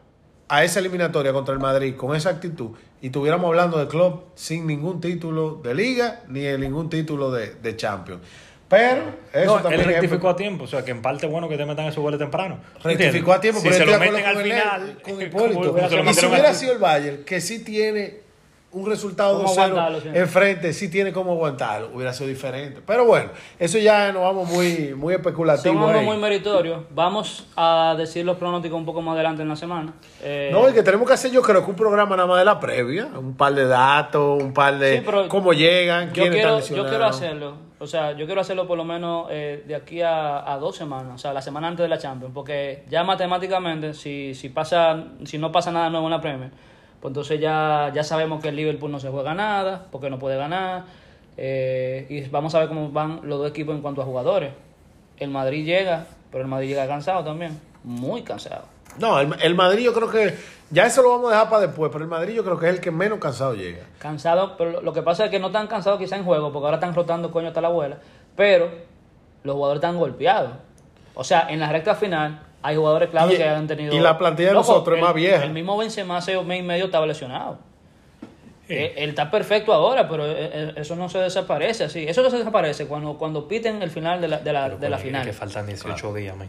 [0.49, 2.71] a esa eliminatoria contra el Madrid con esa actitud
[3.03, 7.55] y estuviéramos hablando de club sin ningún título de liga ni de ningún título de,
[7.55, 8.23] de Champions.
[8.69, 9.03] Pero
[9.33, 11.57] eso No, él también es- rectificó a tiempo, o sea que en parte bueno que
[11.57, 12.59] te metan esos goles temprano.
[12.83, 15.77] rectificó a tiempo, si pero se lo meten al final, él, con Hipólito.
[16.11, 18.27] Y si hubiera sido el Bayern, que sí tiene
[18.73, 20.09] un resultado ¿Cómo 2-0 aguantarlo, sí?
[20.13, 22.81] enfrente, sí tiene cómo aguantarlo, hubiera sido diferente.
[22.85, 25.87] Pero bueno, eso ya nos vamos muy, muy especulativo.
[25.87, 26.05] algo ahí.
[26.05, 26.85] muy meritorio.
[26.91, 29.95] Vamos a decir los pronósticos un poco más adelante en la semana.
[30.23, 32.45] Eh, No, y que tenemos que hacer, yo creo que un programa nada más de
[32.45, 36.77] la previa, un par de datos, un par de Sí, cómo llegan, yo quiero, están
[36.77, 37.66] yo quiero hacerlo.
[37.79, 41.15] O sea, yo quiero hacerlo por lo menos eh, de aquí a, a dos semanas.
[41.15, 42.33] O sea, la semana antes de la Champions.
[42.35, 46.51] Porque ya matemáticamente, si, si, pasa, si no pasa nada nuevo en la Premier,
[47.01, 50.37] pues entonces ya, ya sabemos que el Liverpool no se juega nada, porque no puede
[50.39, 50.85] ganar.
[51.37, 54.53] eh, y vamos a ver cómo van los dos equipos en cuanto a jugadores.
[55.19, 57.61] El Madrid llega, pero el Madrid llega cansado también.
[57.85, 58.76] Muy cansado.
[58.99, 60.35] No, el, el Madrid yo creo que,
[60.71, 62.75] ya eso lo vamos a dejar para después, pero el Madrid yo creo que es
[62.75, 63.85] el que menos cansado llega.
[63.99, 66.65] Cansado, pero lo- lo que pasa es que no están cansados quizá en juego, porque
[66.67, 67.99] ahora están rotando coño hasta la abuela,
[68.37, 68.69] pero
[69.45, 70.51] los jugadores están golpeados.
[71.15, 73.95] O sea, en la recta final hay jugadores clave Y- que han tenido...
[73.95, 75.45] y la plantilla de nosotros es el- más vieja.
[75.45, 77.59] El mismo Benzema hace un mes y medio estaba lesionado.
[78.67, 78.75] Sí.
[78.75, 82.05] Eh, Él está perfecto ahora, pero eh, eh, eso no se desaparece así.
[82.09, 84.99] Eso no se desaparece cuando, cuando piten el final de la, de la, de la
[84.99, 85.25] final.
[85.25, 86.49] Que faltan 18 días, man.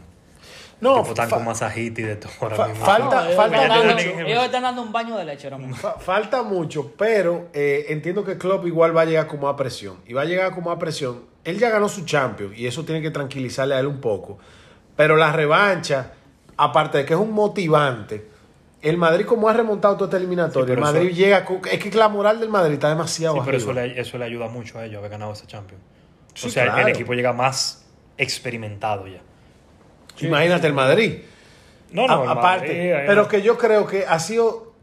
[0.79, 2.85] No, Tipo, están con masajito y de todo ahora fa- mismo.
[2.85, 4.19] falta- ellos, falta están dando, mucho.
[4.27, 5.75] ellos están dando un baño de leche ahora mismo.
[5.75, 9.97] Fa- falta mucho, pero eh, entiendo que Klopp igual va a llegar como a presión.
[10.05, 11.23] Y va a llegar como a presión.
[11.43, 14.37] Él ya ganó su Champions y eso tiene que tranquilizarle a él un poco.
[14.95, 16.11] Pero la revancha,
[16.57, 18.27] aparte de que es un motivante,
[18.83, 21.43] el Madrid como ha remontado toda esta eliminatoria, Sí, el Madrid eso- llega...
[21.45, 24.25] con- es que la moral del Madrid está demasiado Sí, pero eso le, eso le
[24.25, 25.81] ayuda mucho a ellos haber ganado ese Champions.
[26.35, 26.81] Sí, o sea, claro.
[26.81, 27.83] el equipo llega más
[28.17, 29.21] experimentado ya.
[30.25, 31.13] Imagínate el Madrid.
[31.91, 34.73] No, no, A- aparte, Madrid, pero que yo creo que ha sido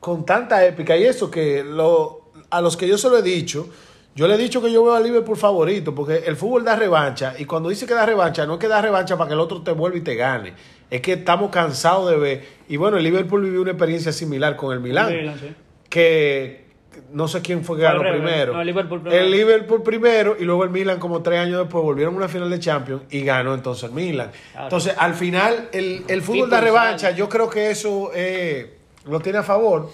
[0.00, 3.68] con tanta épica y eso que lo, a los que yo se lo he dicho,
[4.14, 7.34] yo le he dicho que yo veo a Liverpool favorito porque el fútbol da revancha
[7.38, 9.62] y cuando dice que da revancha no es que da revancha para que el otro
[9.62, 10.54] te vuelva y te gane,
[10.90, 14.72] es que estamos cansados de ver y bueno, el Liverpool vivió una experiencia similar con
[14.72, 15.54] el Milan, sí.
[15.90, 16.67] que
[17.12, 18.52] no sé quién fue que ganó primero.
[18.52, 19.24] no, el Liverpool primero.
[19.24, 22.50] El Liverpool primero y luego el Milan como tres años después volvieron a una final
[22.50, 24.30] de Champions y ganó entonces el Milan.
[24.52, 24.66] Claro.
[24.66, 29.38] Entonces al final el, el fútbol People revancha, yo creo que eso eh, lo tiene
[29.38, 29.90] a favor.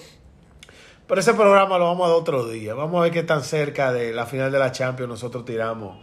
[1.07, 2.75] Pero ese programa lo vamos a dar otro día.
[2.75, 5.99] Vamos a ver qué tan cerca de la final de la Champions nosotros tiramos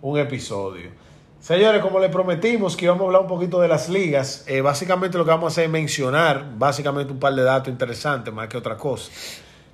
[0.00, 0.90] un episodio.
[1.40, 5.18] Señores, como les prometimos que íbamos a hablar un poquito de las ligas, eh, básicamente
[5.18, 8.56] lo que vamos a hacer es mencionar básicamente un par de datos interesantes más que
[8.56, 9.12] otra cosa.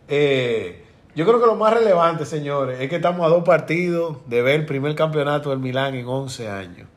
[0.09, 0.85] Eh,
[1.15, 4.61] yo creo que lo más relevante, señores, es que estamos a dos partidos de ver
[4.61, 6.89] el primer campeonato del Milán en 11 años.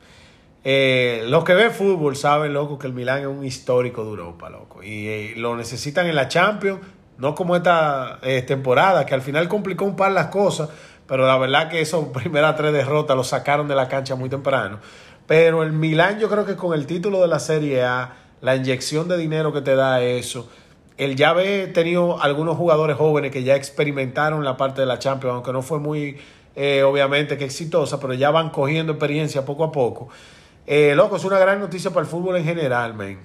[0.68, 4.50] Eh, los que ven fútbol saben, loco, que el Milán es un histórico de Europa,
[4.50, 4.82] loco.
[4.82, 6.80] Y eh, lo necesitan en la Champions,
[7.18, 10.70] no como esta eh, temporada, que al final complicó un par las cosas,
[11.06, 14.80] pero la verdad que esos primeras tres derrotas lo sacaron de la cancha muy temprano.
[15.28, 19.06] Pero el Milán yo creo que con el título de la Serie A, la inyección
[19.06, 20.48] de dinero que te da eso,
[20.96, 25.34] el ya haber tenido algunos jugadores jóvenes que ya experimentaron la parte de la Champions,
[25.34, 26.16] aunque no fue muy
[26.54, 30.08] eh, obviamente que exitosa, pero ya van cogiendo experiencia poco a poco.
[30.66, 33.18] Eh, loco, es una gran noticia para el fútbol en general, man.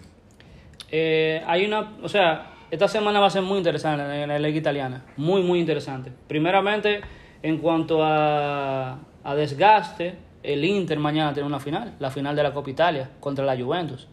[0.92, 4.58] Eh, hay una, o sea, esta semana va a ser muy interesante en la liga
[4.58, 6.12] italiana, muy, muy interesante.
[6.28, 7.02] Primeramente,
[7.42, 12.54] en cuanto a, a desgaste, el Inter mañana tiene una final, la final de la
[12.54, 14.08] Copa Italia contra la Juventus.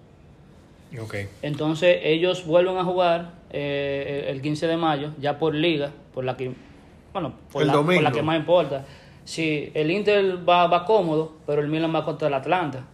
[0.99, 1.17] Ok.
[1.43, 6.37] Entonces ellos vuelven a jugar eh, el 15 de mayo, ya por liga, por la
[6.37, 6.53] que,
[7.13, 8.85] bueno, por, la, por la que más importa.
[9.25, 12.85] Sí, el Inter va, va cómodo, pero el Milan va contra el Atlanta.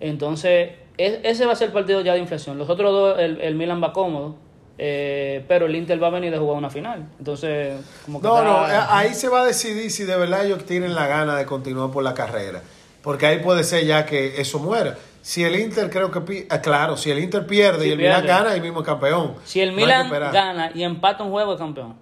[0.00, 2.58] Entonces, ese va a ser el partido ya de inflexión.
[2.58, 4.36] Los otros dos, el, el Milan va cómodo,
[4.78, 7.06] eh, pero el Inter va a venir a jugar una final.
[7.18, 10.44] Entonces, como que No, no, está- eh, ahí se va a decidir si de verdad
[10.46, 12.62] ellos tienen la gana de continuar por la carrera.
[13.02, 14.98] Porque ahí puede ser ya que eso muera.
[15.26, 16.46] Si el Inter creo que...
[16.50, 19.34] ah, claro, si el Inter pierde y el Milan gana, ahí mismo es campeón.
[19.42, 21.96] si el que Milan gana y empata un juego, es campeón.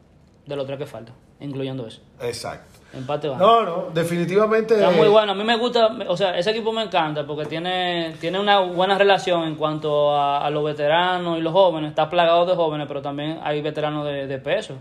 [0.45, 2.03] De los tres que faltan, incluyendo eso.
[2.20, 2.81] Exacto.
[2.93, 3.29] Empate.
[3.29, 4.75] No, no, definitivamente...
[4.75, 5.33] Está muy bueno.
[5.33, 8.99] A mí me gusta, o sea, ese equipo me encanta porque tiene, tiene una buena
[8.99, 11.89] relación en cuanto a, a los veteranos y los jóvenes.
[11.89, 14.75] Está plagado de jóvenes, pero también hay veteranos de, de peso.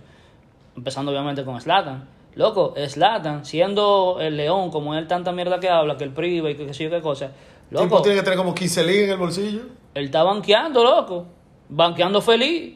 [0.76, 2.10] Empezando obviamente con Slatan.
[2.36, 6.56] Loco, Slatan, siendo el león, como él tanta mierda que habla, que el priva y
[6.56, 7.32] que qué sé yo qué cosa.
[7.74, 9.62] El tipo Loco, tiene que tener como 15 ligas en el bolsillo.
[9.96, 11.26] él está banqueando, loco.
[11.70, 12.76] Banqueando feliz.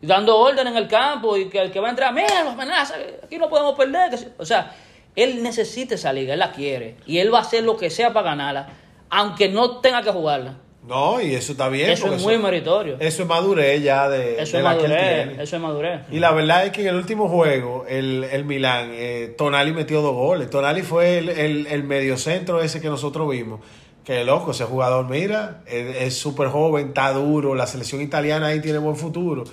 [0.00, 2.94] Dando orden en el campo y que el que va a entrar, mira, nos amenaza,
[3.24, 4.10] aquí no podemos perder.
[4.10, 4.32] que se-".
[4.38, 4.72] O sea,
[5.16, 6.96] él necesita esa liga, él la quiere.
[7.04, 8.68] Y él va a hacer lo que sea para ganarla,
[9.10, 10.58] aunque no tenga que jugarla.
[10.86, 11.90] No, y eso está bien.
[11.90, 12.96] Eso es muy meritorio.
[13.00, 15.26] Eso es madurez ya de, Eso de es la que él madurez.
[15.26, 15.42] tiene.
[15.42, 16.00] Eso es madurez.
[16.12, 20.00] Y la verdad es que en el último juego, el, el Milán, eh, Tonali metió
[20.00, 20.48] dos goles.
[20.48, 23.60] Tonali fue el, el, el mediocentro ese que nosotros vimos.
[24.08, 27.54] Que loco, ese jugador, mira, es súper joven, está duro.
[27.54, 29.44] La selección italiana ahí tiene buen futuro.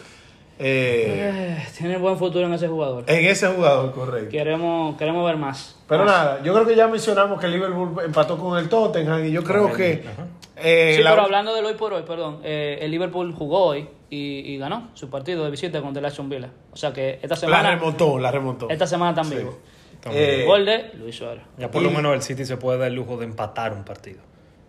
[0.58, 3.03] Eh, Eh, tiene buen futuro en ese jugador.
[3.08, 4.30] en ese jugador, correcto.
[4.32, 5.76] Queremos, queremos ver más.
[5.89, 6.14] Pero Más.
[6.14, 9.43] nada, yo creo que ya mencionamos que el Liverpool empató con el Tottenham y yo
[9.43, 10.06] creo que...
[10.56, 13.89] eh, Sí, la- pero hablando del hoy por hoy, perdón, eh, el Liverpool jugó hoy
[14.10, 16.49] y, y ganó su partido de visita contra el Aston Villa.
[16.72, 18.70] O sea que esta la semana, remontó, la remontó.
[18.70, 19.45] esta semana están Sí.
[20.14, 21.43] Eh, Gol de Luis Suárez.
[21.58, 23.84] Ya por y- lo menos el City se puede dar el lujo de empatar un
[23.84, 24.20] partido.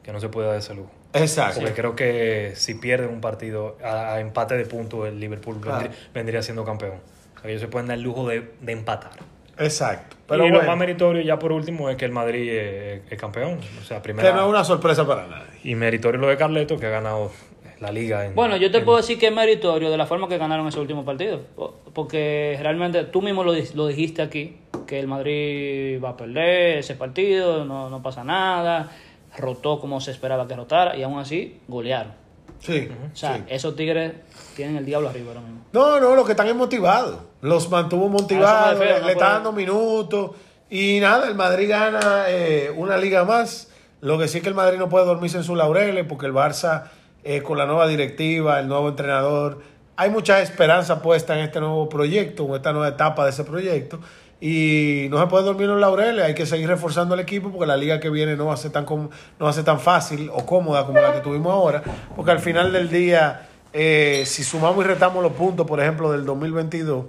[0.07, 0.91] Que no se puede dar ese lujo.
[1.13, 1.61] Exacto.
[1.61, 5.81] Porque creo que si pierden un partido a, a empate de puntos, el Liverpool Claro.
[5.81, 7.01] vendría, vendría siendo campeón.
[7.37, 9.11] O sea, ellos se pueden dar el lujo de, de empatar.
[9.59, 10.17] Exacto.
[10.29, 13.59] Pero y lo más meritorio ya por último es que el Madrid es, es campeón.
[13.81, 14.33] O sea, que primera.
[14.33, 15.47] no es una sorpresa para nadie.
[15.65, 17.33] Y meritorio lo de Carleto, que ha ganado
[17.81, 18.25] la liga.
[18.27, 20.69] En, Bueno, yo te en- puedo decir que es meritorio de la forma que ganaron
[20.69, 21.41] ese último partido.
[21.57, 26.79] Po- Porque realmente tú mismo lo, lo dijiste aquí, que el Madrid va a perder
[26.79, 28.91] ese partido, no, no pasa nada,
[29.37, 32.13] rotó como se esperaba que rotara y aún así golearon.
[32.59, 32.89] Sí.
[33.13, 33.43] O sea, sí.
[33.49, 34.15] esos tigres
[34.55, 35.61] tienen el diablo arriba ahora mismo.
[35.73, 37.19] No, no, lo que están es motivados.
[37.43, 40.31] Los mantuvo motivados, A eso me refiero, le, no le está dando minutos.
[40.71, 43.71] Y nada, el Madrid gana eh, una liga más.
[44.01, 46.33] Lo que sí es que el Madrid no puede dormirse en sus laureles porque el
[46.33, 46.85] Barça,
[47.25, 49.61] eh, con la nueva directiva, el nuevo entrenador,
[49.97, 54.01] hay mucha esperanza puesta en este nuevo proyecto, en esta nueva etapa de ese proyecto.
[54.41, 57.67] Y no se puede dormir en los laureles, hay que seguir reforzando el equipo porque
[57.67, 59.09] la liga que viene no va a ser tan, com-
[59.39, 61.83] no va a ser tan fácil o cómoda como la que tuvimos ahora.
[62.15, 66.27] Porque al final del día, eh, si sumamos y retamos los puntos, por ejemplo, del
[66.27, 67.07] 2022,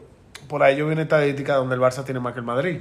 [0.47, 2.79] por ahí yo vi una estadística donde el Barça tiene más que el Madrid.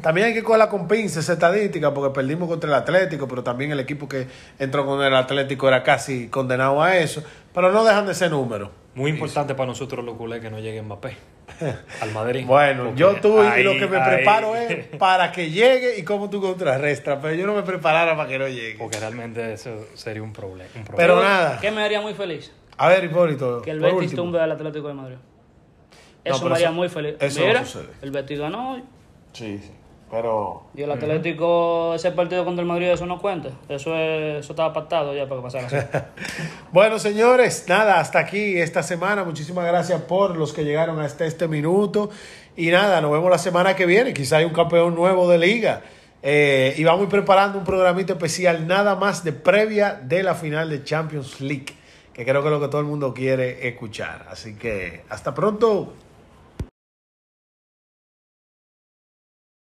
[0.00, 3.70] También hay que cogerla con pinza esa estadística porque perdimos contra el Atlético, pero también
[3.72, 4.26] el equipo que
[4.58, 7.22] entró con el Atlético era casi condenado a eso.
[7.52, 8.70] Pero no dejan de ser números.
[8.94, 11.16] Muy importante para nosotros los culés que no llegue Mbappé
[12.00, 12.44] al Madrid.
[12.46, 15.98] Bueno, Porque yo tú y ahí- lo que me ahí- preparo es para que llegue
[15.98, 18.76] y cómo tú contrarrestas, pero yo no me preparara para que no llegue.
[18.78, 20.96] Porque realmente eso sería un, proble- un problema.
[20.96, 21.58] Pero nada.
[21.60, 22.52] ¿Qué me haría muy feliz?
[22.78, 23.62] A ver, Hipólito.
[23.62, 24.22] Que el Betis último.
[24.22, 25.16] tumbe al Atlético de Madrid.
[26.24, 27.14] Eso me haría eso- muy feliz.
[27.20, 27.92] eso no Mira, sucede.
[28.02, 28.82] el Betis ganó hoy.
[29.32, 29.70] Sí, sí.
[30.10, 30.62] Pero.
[30.74, 33.50] Y el Atlético, ese partido contra el Madrid, eso no cuenta.
[33.68, 35.76] Eso, es, eso estaba pactado ya para que pasara así.
[36.72, 39.24] Bueno, señores, nada, hasta aquí esta semana.
[39.24, 42.10] Muchísimas gracias por los que llegaron hasta este minuto.
[42.56, 44.14] Y nada, nos vemos la semana que viene.
[44.14, 45.82] Quizá hay un campeón nuevo de liga.
[46.22, 50.34] Eh, y vamos a ir preparando un programita especial nada más de previa de la
[50.34, 51.66] final de Champions League,
[52.12, 54.26] que creo que es lo que todo el mundo quiere escuchar.
[54.30, 55.92] Así que hasta pronto.